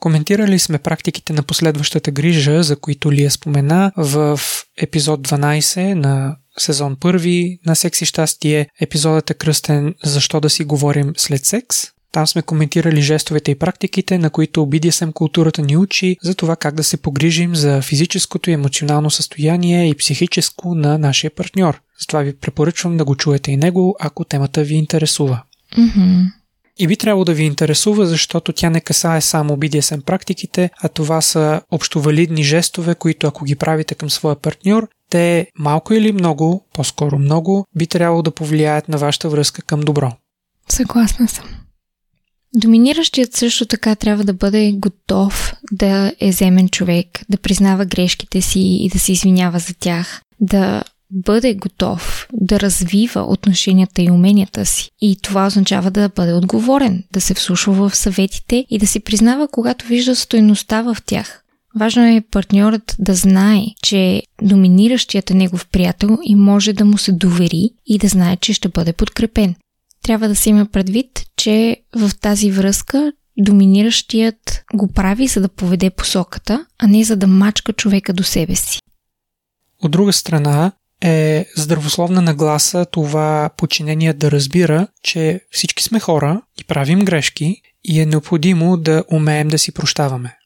Коментирали 0.00 0.58
сме 0.58 0.78
практиките 0.78 1.32
на 1.32 1.42
последващата 1.42 2.10
грижа, 2.10 2.62
за 2.62 2.76
които 2.76 3.12
Лия 3.12 3.30
спомена 3.30 3.92
в 3.96 4.40
епизод 4.76 5.28
12 5.28 5.94
на 5.94 6.36
сезон 6.58 6.96
1 6.96 7.58
на 7.66 7.76
Секси 7.76 8.06
щастие. 8.06 8.68
Епизодът 8.80 9.30
е 9.30 9.34
кръстен 9.34 9.94
Защо 10.04 10.40
да 10.40 10.50
си 10.50 10.64
говорим 10.64 11.12
след 11.16 11.46
секс? 11.46 11.76
Там 12.12 12.26
сме 12.26 12.42
коментирали 12.42 13.02
жестовете 13.02 13.50
и 13.50 13.54
практиките, 13.54 14.18
на 14.18 14.30
които 14.30 14.60
BDSM 14.60 15.12
културата 15.12 15.62
ни 15.62 15.76
учи 15.76 16.16
за 16.22 16.34
това 16.34 16.56
как 16.56 16.74
да 16.74 16.84
се 16.84 16.96
погрижим 16.96 17.54
за 17.54 17.82
физическото 17.82 18.50
и 18.50 18.52
емоционално 18.52 19.10
състояние 19.10 19.88
и 19.88 19.94
психическо 19.94 20.74
на 20.74 20.98
нашия 20.98 21.30
партньор. 21.30 21.80
Затова 22.00 22.20
ви 22.20 22.36
препоръчвам 22.36 22.96
да 22.96 23.04
го 23.04 23.16
чуете 23.16 23.52
и 23.52 23.56
него, 23.56 23.96
ако 24.00 24.24
темата 24.24 24.62
ви 24.62 24.74
интересува. 24.74 25.42
Mm-hmm. 25.78 26.24
И 26.78 26.86
би 26.86 26.96
трябвало 26.96 27.24
да 27.24 27.34
ви 27.34 27.44
интересува, 27.44 28.06
защото 28.06 28.52
тя 28.52 28.70
не 28.70 28.80
касае 28.80 29.20
само 29.20 29.56
BDSM 29.56 30.04
практиките, 30.04 30.70
а 30.82 30.88
това 30.88 31.20
са 31.20 31.60
общовалидни 31.70 32.44
жестове, 32.44 32.94
които 32.94 33.26
ако 33.26 33.44
ги 33.44 33.56
правите 33.56 33.94
към 33.94 34.10
своя 34.10 34.36
партньор, 34.36 34.88
те 35.10 35.46
малко 35.58 35.94
или 35.94 36.12
много, 36.12 36.66
по-скоро 36.74 37.18
много, 37.18 37.66
би 37.76 37.86
трябвало 37.86 38.22
да 38.22 38.30
повлияят 38.30 38.88
на 38.88 38.98
вашата 38.98 39.28
връзка 39.28 39.62
към 39.62 39.80
добро. 39.80 40.12
Съгласна 40.68 41.28
съм. 41.28 41.44
Доминиращият 42.54 43.36
също 43.36 43.66
така 43.66 43.94
трябва 43.94 44.24
да 44.24 44.34
бъде 44.34 44.72
готов 44.72 45.54
да 45.72 46.12
е 46.20 46.32
земен 46.32 46.68
човек, 46.68 47.20
да 47.28 47.38
признава 47.38 47.84
грешките 47.84 48.42
си 48.42 48.60
и 48.60 48.88
да 48.88 48.98
се 48.98 49.12
извинява 49.12 49.58
за 49.58 49.74
тях, 49.74 50.22
да 50.40 50.84
бъде 51.10 51.54
готов 51.54 52.28
да 52.32 52.60
развива 52.60 53.22
отношенията 53.22 54.02
и 54.02 54.10
уменията 54.10 54.66
си. 54.66 54.90
И 55.00 55.16
това 55.22 55.46
означава 55.46 55.90
да 55.90 56.08
бъде 56.08 56.32
отговорен, 56.32 57.04
да 57.12 57.20
се 57.20 57.34
вслушва 57.34 57.72
в 57.72 57.96
съветите 57.96 58.66
и 58.70 58.78
да 58.78 58.86
си 58.86 59.00
признава, 59.00 59.48
когато 59.48 59.86
вижда 59.86 60.16
стоеността 60.16 60.82
в 60.82 60.96
тях. 61.06 61.42
Важно 61.76 62.02
е 62.02 62.22
партньорът 62.30 62.96
да 62.98 63.14
знае, 63.14 63.62
че 63.82 64.22
доминиращият 64.42 65.30
е 65.30 65.34
негов 65.34 65.66
приятел 65.72 66.18
и 66.24 66.34
може 66.34 66.72
да 66.72 66.84
му 66.84 66.98
се 66.98 67.12
довери 67.12 67.70
и 67.86 67.98
да 67.98 68.08
знае, 68.08 68.36
че 68.36 68.52
ще 68.52 68.68
бъде 68.68 68.92
подкрепен. 68.92 69.54
Трябва 70.02 70.28
да 70.28 70.36
се 70.36 70.50
има 70.50 70.66
предвид, 70.66 71.22
че 71.36 71.76
в 71.96 72.10
тази 72.20 72.50
връзка 72.50 73.12
доминиращият 73.38 74.64
го 74.74 74.92
прави 74.92 75.26
за 75.26 75.40
да 75.40 75.48
поведе 75.48 75.90
посоката, 75.90 76.66
а 76.78 76.86
не 76.86 77.04
за 77.04 77.16
да 77.16 77.26
мачка 77.26 77.72
човека 77.72 78.12
до 78.12 78.22
себе 78.22 78.54
си. 78.54 78.78
От 79.82 79.90
друга 79.90 80.12
страна, 80.12 80.72
е 81.02 81.46
здравословна 81.56 82.22
нагласа 82.22 82.86
това 82.90 83.50
подчинение 83.56 84.12
да 84.12 84.30
разбира, 84.30 84.86
че 85.02 85.40
всички 85.50 85.82
сме 85.82 86.00
хора 86.00 86.42
и 86.60 86.64
правим 86.64 86.98
грешки 86.98 87.62
и 87.84 88.00
е 88.00 88.06
необходимо 88.06 88.76
да 88.76 89.04
умеем 89.12 89.48
да 89.48 89.58
си 89.58 89.72
прощаваме. 89.72 90.36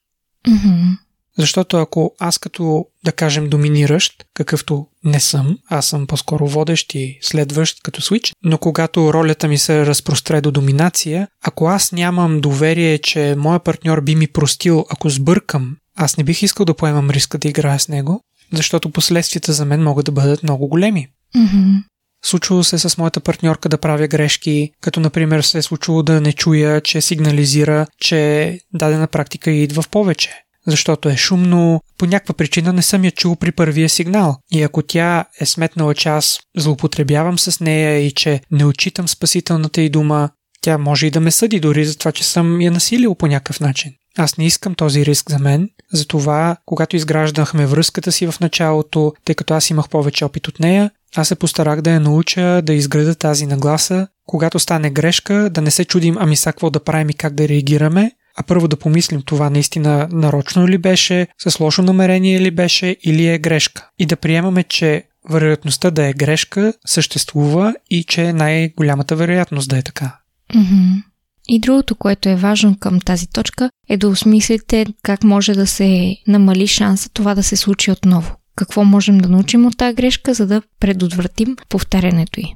Mm-hmm. 0.48 0.98
Защото 1.38 1.76
ако 1.76 2.14
аз 2.18 2.38
като, 2.38 2.86
да 3.04 3.12
кажем, 3.12 3.48
доминиращ, 3.48 4.24
какъвто 4.34 4.86
не 5.04 5.20
съм, 5.20 5.58
аз 5.68 5.86
съм 5.86 6.06
по-скоро 6.06 6.46
водещ 6.46 6.94
и 6.94 7.18
следващ 7.22 7.82
като 7.82 8.02
свич, 8.02 8.32
но 8.42 8.58
когато 8.58 9.12
ролята 9.12 9.48
ми 9.48 9.58
се 9.58 9.86
разпростре 9.86 10.40
до 10.40 10.50
доминация, 10.50 11.28
ако 11.44 11.66
аз 11.66 11.92
нямам 11.92 12.40
доверие, 12.40 12.98
че 12.98 13.34
моя 13.38 13.60
партньор 13.60 14.00
би 14.00 14.14
ми 14.14 14.26
простил, 14.26 14.84
ако 14.90 15.10
сбъркам, 15.10 15.76
аз 15.96 16.16
не 16.16 16.24
бих 16.24 16.42
искал 16.42 16.66
да 16.66 16.74
поемам 16.74 17.10
риска 17.10 17.38
да 17.38 17.48
играя 17.48 17.80
с 17.80 17.88
него, 17.88 18.20
защото 18.52 18.90
последствията 18.90 19.52
за 19.52 19.64
мен 19.64 19.82
могат 19.82 20.06
да 20.06 20.12
бъдат 20.12 20.42
много 20.42 20.68
големи. 20.68 21.08
Mm-hmm. 21.36 21.82
Случвало 22.24 22.64
се 22.64 22.78
с 22.78 22.98
моята 22.98 23.20
партньорка 23.20 23.68
да 23.68 23.78
правя 23.78 24.08
грешки, 24.08 24.70
като 24.80 25.00
например 25.00 25.40
се 25.40 25.58
е 25.58 25.62
случило 25.62 26.02
да 26.02 26.20
не 26.20 26.32
чуя, 26.32 26.80
че 26.80 27.00
сигнализира, 27.00 27.86
че 27.98 28.58
дадена 28.74 29.06
практика 29.06 29.50
идва 29.50 29.82
в 29.82 29.88
повече. 29.88 30.43
Защото 30.66 31.08
е 31.08 31.16
шумно, 31.16 31.80
по 31.98 32.06
някаква 32.06 32.34
причина 32.34 32.72
не 32.72 32.82
съм 32.82 33.04
я 33.04 33.10
чул 33.10 33.36
при 33.36 33.52
първия 33.52 33.88
сигнал. 33.88 34.36
И 34.52 34.62
ако 34.62 34.82
тя 34.82 35.24
е 35.40 35.46
сметнала, 35.46 35.94
че 35.94 36.08
аз 36.08 36.38
злоупотребявам 36.56 37.38
с 37.38 37.60
нея 37.60 37.98
и 37.98 38.10
че 38.10 38.40
не 38.50 38.64
отчитам 38.64 39.08
спасителната 39.08 39.82
й 39.82 39.88
дума, 39.88 40.30
тя 40.60 40.78
може 40.78 41.06
и 41.06 41.10
да 41.10 41.20
ме 41.20 41.30
съди 41.30 41.60
дори 41.60 41.84
за 41.84 41.98
това, 41.98 42.12
че 42.12 42.24
съм 42.24 42.60
я 42.60 42.70
насилил 42.70 43.14
по 43.14 43.26
някакъв 43.26 43.60
начин. 43.60 43.92
Аз 44.18 44.38
не 44.38 44.46
искам 44.46 44.74
този 44.74 45.06
риск 45.06 45.30
за 45.30 45.38
мен, 45.38 45.68
затова, 45.92 46.56
когато 46.66 46.96
изграждахме 46.96 47.66
връзката 47.66 48.12
си 48.12 48.26
в 48.26 48.40
началото, 48.40 49.12
тъй 49.24 49.34
като 49.34 49.54
аз 49.54 49.70
имах 49.70 49.88
повече 49.88 50.24
опит 50.24 50.48
от 50.48 50.60
нея, 50.60 50.90
аз 51.16 51.28
се 51.28 51.34
постарах 51.34 51.80
да 51.80 51.90
я 51.90 52.00
науча 52.00 52.62
да 52.62 52.74
изграда 52.74 53.14
тази 53.14 53.46
нагласа, 53.46 54.06
когато 54.26 54.58
стане 54.58 54.90
грешка, 54.90 55.50
да 55.50 55.60
не 55.60 55.70
се 55.70 55.84
чудим 55.84 56.16
ами 56.18 56.36
са 56.36 56.52
какво 56.52 56.70
да 56.70 56.84
правим 56.84 57.10
и 57.10 57.14
как 57.14 57.34
да 57.34 57.48
реагираме, 57.48 58.12
а 58.36 58.42
първо 58.42 58.68
да 58.68 58.76
помислим 58.76 59.22
това 59.22 59.50
наистина 59.50 60.08
нарочно 60.12 60.68
ли 60.68 60.78
беше, 60.78 61.26
с 61.38 61.60
лошо 61.60 61.82
намерение 61.82 62.40
ли 62.40 62.50
беше 62.50 62.96
или 63.02 63.26
е 63.26 63.38
грешка. 63.38 63.88
И 63.98 64.06
да 64.06 64.16
приемаме, 64.16 64.62
че 64.62 65.02
вероятността 65.30 65.90
да 65.90 66.06
е 66.06 66.12
грешка 66.12 66.72
съществува 66.86 67.74
и 67.90 68.04
че 68.04 68.22
е 68.22 68.32
най-голямата 68.32 69.16
вероятност 69.16 69.68
да 69.68 69.78
е 69.78 69.82
така. 69.82 70.18
Mm-hmm. 70.54 71.02
И 71.48 71.60
другото, 71.60 71.94
което 71.94 72.28
е 72.28 72.36
важно 72.36 72.76
към 72.78 73.00
тази 73.00 73.26
точка, 73.26 73.70
е 73.88 73.96
да 73.96 74.08
осмислите 74.08 74.86
как 75.02 75.24
може 75.24 75.52
да 75.52 75.66
се 75.66 76.16
намали 76.26 76.66
шанса 76.66 77.08
това 77.08 77.34
да 77.34 77.42
се 77.42 77.56
случи 77.56 77.90
отново. 77.90 78.36
Какво 78.56 78.84
можем 78.84 79.18
да 79.18 79.28
научим 79.28 79.66
от 79.66 79.76
тази 79.76 79.94
грешка, 79.94 80.34
за 80.34 80.46
да 80.46 80.62
предотвратим 80.80 81.56
повтарянето 81.68 82.40
й. 82.40 82.54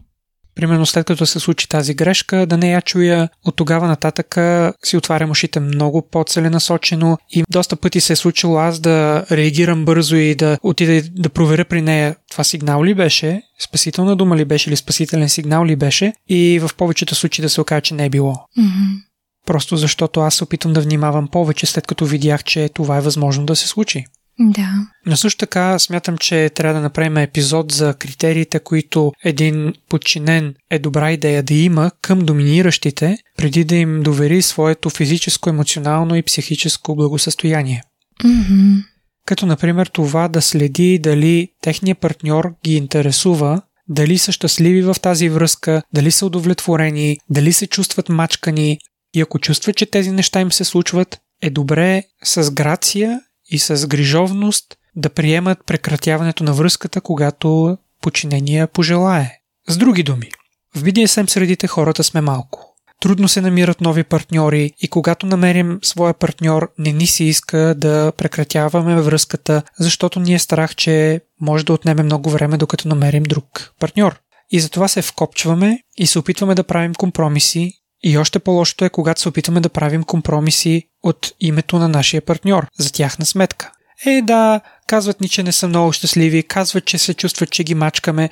Примерно 0.58 0.86
след 0.86 1.06
като 1.06 1.26
се 1.26 1.40
случи 1.40 1.68
тази 1.68 1.94
грешка, 1.94 2.46
да 2.46 2.56
не 2.56 2.70
я 2.70 2.82
чуя 2.82 3.28
от 3.44 3.56
тогава 3.56 3.88
нататък 3.88 4.38
си 4.84 4.96
отварям 4.96 5.30
ушите 5.30 5.60
много 5.60 6.08
по-целенасочено 6.10 7.18
и 7.30 7.44
доста 7.50 7.76
пъти 7.76 8.00
се 8.00 8.12
е 8.12 8.16
случило 8.16 8.58
аз 8.58 8.80
да 8.80 9.26
реагирам 9.30 9.84
бързо 9.84 10.16
и 10.16 10.34
да 10.34 10.58
отида 10.62 11.02
да 11.10 11.28
проверя 11.28 11.64
при 11.64 11.82
нея 11.82 12.16
това 12.30 12.44
сигнал 12.44 12.84
ли 12.84 12.94
беше, 12.94 13.42
спасителна 13.60 14.16
дума 14.16 14.36
ли 14.36 14.44
беше 14.44 14.70
или 14.70 14.76
спасителен 14.76 15.28
сигнал 15.28 15.64
ли 15.64 15.76
беше 15.76 16.12
и 16.28 16.60
в 16.62 16.70
повечето 16.76 17.14
случаи 17.14 17.42
да 17.42 17.48
се 17.48 17.60
окаже, 17.60 17.80
че 17.80 17.94
не 17.94 18.04
е 18.04 18.10
било. 18.10 18.32
Mm-hmm. 18.32 19.02
Просто 19.46 19.76
защото 19.76 20.20
аз 20.20 20.34
се 20.34 20.44
опитвам 20.44 20.72
да 20.72 20.80
внимавам 20.80 21.28
повече, 21.28 21.66
след 21.66 21.86
като 21.86 22.04
видях, 22.04 22.44
че 22.44 22.68
това 22.74 22.96
е 22.96 23.00
възможно 23.00 23.46
да 23.46 23.56
се 23.56 23.68
случи. 23.68 24.04
Да. 24.40 24.86
Но 25.06 25.16
също 25.16 25.38
така 25.38 25.78
смятам, 25.78 26.18
че 26.18 26.50
трябва 26.54 26.74
да 26.74 26.80
направим 26.80 27.16
епизод 27.16 27.72
за 27.72 27.94
критериите, 27.94 28.58
които 28.58 29.12
един 29.24 29.74
подчинен 29.88 30.54
е 30.70 30.78
добра 30.78 31.12
идея 31.12 31.42
да 31.42 31.54
има 31.54 31.90
към 32.02 32.18
доминиращите, 32.18 33.18
преди 33.36 33.64
да 33.64 33.76
им 33.76 34.02
довери 34.02 34.42
своето 34.42 34.90
физическо, 34.90 35.50
емоционално 35.50 36.16
и 36.16 36.22
психическо 36.22 36.96
благосъстояние. 36.96 37.82
Mm-hmm. 38.24 38.84
Като 39.26 39.46
например 39.46 39.86
това 39.86 40.28
да 40.28 40.42
следи 40.42 40.98
дали 40.98 41.48
техният 41.62 41.98
партньор 41.98 42.54
ги 42.64 42.76
интересува, 42.76 43.62
дали 43.88 44.18
са 44.18 44.32
щастливи 44.32 44.82
в 44.82 44.96
тази 45.02 45.28
връзка, 45.28 45.82
дали 45.94 46.10
са 46.10 46.26
удовлетворени, 46.26 47.18
дали 47.30 47.52
се 47.52 47.66
чувстват 47.66 48.08
мачкани 48.08 48.78
и 49.14 49.20
ако 49.20 49.38
чувстват, 49.38 49.76
че 49.76 49.86
тези 49.86 50.10
неща 50.10 50.40
им 50.40 50.52
се 50.52 50.64
случват, 50.64 51.18
е 51.42 51.50
добре 51.50 52.02
с 52.24 52.50
грация 52.50 53.20
и 53.48 53.58
с 53.58 53.86
грижовност 53.86 54.76
да 54.96 55.10
приемат 55.10 55.58
прекратяването 55.66 56.44
на 56.44 56.52
връзката, 56.52 57.00
когато 57.00 57.78
подчинения 58.02 58.66
пожелае. 58.66 59.34
С 59.68 59.76
други 59.76 60.02
думи, 60.02 60.30
в 60.76 60.82
BDSM 60.82 61.30
средите 61.30 61.66
хората 61.66 62.04
сме 62.04 62.20
малко. 62.20 62.74
Трудно 63.00 63.28
се 63.28 63.40
намират 63.40 63.80
нови 63.80 64.04
партньори 64.04 64.72
и 64.80 64.88
когато 64.88 65.26
намерим 65.26 65.78
своя 65.82 66.14
партньор, 66.14 66.72
не 66.78 66.92
ни 66.92 67.06
се 67.06 67.24
иска 67.24 67.74
да 67.76 68.12
прекратяваме 68.16 69.00
връзката, 69.00 69.62
защото 69.78 70.20
ни 70.20 70.34
е 70.34 70.38
страх, 70.38 70.74
че 70.74 71.20
може 71.40 71.64
да 71.64 71.72
отнеме 71.72 72.02
много 72.02 72.30
време 72.30 72.56
докато 72.56 72.88
намерим 72.88 73.22
друг 73.22 73.74
партньор. 73.80 74.20
И 74.50 74.60
затова 74.60 74.88
се 74.88 75.02
вкопчваме 75.02 75.82
и 75.96 76.06
се 76.06 76.18
опитваме 76.18 76.54
да 76.54 76.64
правим 76.64 76.94
компромиси 76.94 77.72
и 78.02 78.18
още 78.18 78.38
по-лошото 78.38 78.84
е, 78.84 78.90
когато 78.90 79.20
се 79.20 79.28
опитваме 79.28 79.60
да 79.60 79.68
правим 79.68 80.02
компромиси 80.04 80.82
от 81.02 81.32
името 81.40 81.78
на 81.78 81.88
нашия 81.88 82.22
партньор, 82.22 82.66
за 82.78 82.92
тяхна 82.92 83.26
сметка. 83.26 83.72
Е, 84.06 84.22
да, 84.22 84.60
казват 84.86 85.20
ни, 85.20 85.28
че 85.28 85.42
не 85.42 85.52
са 85.52 85.68
много 85.68 85.92
щастливи, 85.92 86.42
казват, 86.42 86.84
че 86.84 86.98
се 86.98 87.14
чувстват, 87.14 87.50
че 87.50 87.64
ги 87.64 87.74
мачкаме, 87.74 88.30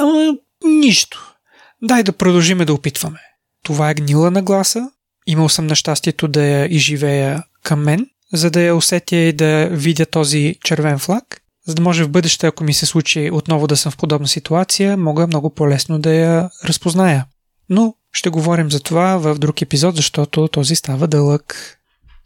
ама 0.00 0.34
нищо. 0.64 1.34
Дай 1.82 2.02
да 2.02 2.12
продължиме 2.12 2.64
да 2.64 2.74
опитваме. 2.74 3.18
Това 3.62 3.90
е 3.90 3.94
гнила 3.94 4.30
нагласа. 4.30 4.90
Имал 5.26 5.48
съм 5.48 5.66
нещастието 5.66 6.28
да 6.28 6.42
я 6.42 6.74
изживея 6.74 7.42
към 7.62 7.82
мен, 7.82 8.06
за 8.32 8.50
да 8.50 8.62
я 8.62 8.76
усетя 8.76 9.16
и 9.16 9.32
да 9.32 9.68
видя 9.72 10.06
този 10.06 10.54
червен 10.64 10.98
флаг, 10.98 11.40
за 11.66 11.74
да 11.74 11.82
може 11.82 12.04
в 12.04 12.10
бъдеще, 12.10 12.46
ако 12.46 12.64
ми 12.64 12.74
се 12.74 12.86
случи 12.86 13.30
отново 13.32 13.66
да 13.66 13.76
съм 13.76 13.92
в 13.92 13.96
подобна 13.96 14.28
ситуация, 14.28 14.96
мога 14.96 15.26
много 15.26 15.50
по-лесно 15.50 15.98
да 15.98 16.14
я 16.14 16.50
разпозная. 16.64 17.24
Но 17.68 17.94
ще 18.16 18.30
говорим 18.30 18.70
за 18.70 18.80
това 18.80 19.16
в 19.16 19.38
друг 19.38 19.62
епизод, 19.62 19.96
защото 19.96 20.48
този 20.48 20.76
става 20.76 21.08
дълъг. 21.08 21.78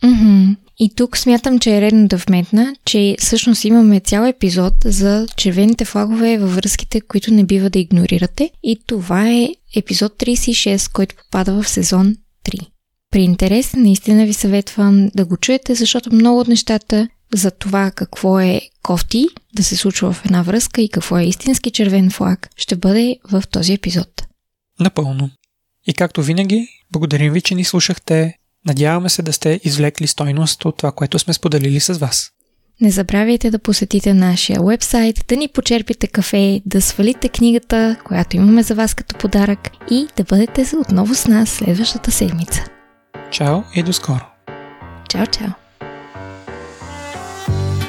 Mm-hmm. 0.04 0.56
И 0.78 0.94
тук 0.94 1.16
смятам, 1.16 1.58
че 1.58 1.76
е 1.76 1.80
редно 1.80 2.08
да 2.08 2.16
вметна, 2.16 2.74
че 2.84 3.16
всъщност 3.18 3.64
имаме 3.64 4.00
цял 4.00 4.24
епизод 4.24 4.74
за 4.84 5.26
червените 5.36 5.84
флагове 5.84 6.38
във 6.38 6.54
връзките, 6.54 7.00
които 7.00 7.34
не 7.34 7.44
бива 7.44 7.70
да 7.70 7.78
игнорирате. 7.78 8.50
И 8.62 8.80
това 8.86 9.28
е 9.28 9.48
епизод 9.76 10.12
36, 10.12 10.92
който 10.92 11.16
попада 11.16 11.62
в 11.62 11.68
сезон 11.68 12.16
3. 12.46 12.66
При 13.10 13.22
интерес 13.22 13.72
наистина 13.76 14.26
ви 14.26 14.32
съветвам 14.32 15.08
да 15.14 15.24
го 15.24 15.36
чуете, 15.36 15.74
защото 15.74 16.14
много 16.14 16.40
от 16.40 16.48
нещата 16.48 17.08
за 17.34 17.50
това 17.50 17.90
какво 17.90 18.40
е 18.40 18.60
кофти 18.82 19.26
да 19.54 19.64
се 19.64 19.76
случва 19.76 20.12
в 20.12 20.24
една 20.24 20.42
връзка 20.42 20.80
и 20.80 20.88
какво 20.88 21.18
е 21.18 21.24
истински 21.24 21.70
червен 21.70 22.10
флаг 22.10 22.48
ще 22.56 22.76
бъде 22.76 23.16
в 23.30 23.42
този 23.50 23.72
епизод. 23.72 24.22
Напълно. 24.80 25.30
И 25.86 25.94
както 25.94 26.22
винаги, 26.22 26.68
благодарим 26.92 27.32
ви, 27.32 27.40
че 27.40 27.54
ни 27.54 27.64
слушахте. 27.64 28.34
Надяваме 28.66 29.08
се 29.08 29.22
да 29.22 29.32
сте 29.32 29.60
извлекли 29.64 30.06
стойност 30.06 30.64
от 30.64 30.76
това, 30.76 30.92
което 30.92 31.18
сме 31.18 31.34
споделили 31.34 31.80
с 31.80 31.98
вас. 31.98 32.30
Не 32.80 32.90
забравяйте 32.90 33.50
да 33.50 33.58
посетите 33.58 34.14
нашия 34.14 34.62
вебсайт, 34.62 35.24
да 35.28 35.36
ни 35.36 35.48
почерпите 35.48 36.06
кафе, 36.06 36.60
да 36.66 36.82
свалите 36.82 37.28
книгата, 37.28 37.96
която 38.04 38.36
имаме 38.36 38.62
за 38.62 38.74
вас 38.74 38.94
като 38.94 39.16
подарък 39.18 39.70
и 39.90 40.06
да 40.16 40.24
бъдете 40.24 40.76
отново 40.76 41.14
с 41.14 41.26
нас 41.26 41.48
следващата 41.48 42.10
седмица. 42.10 42.64
Чао 43.30 43.58
и 43.74 43.82
до 43.82 43.92
скоро! 43.92 44.24
Чао, 45.08 45.26
чао! 45.26 45.59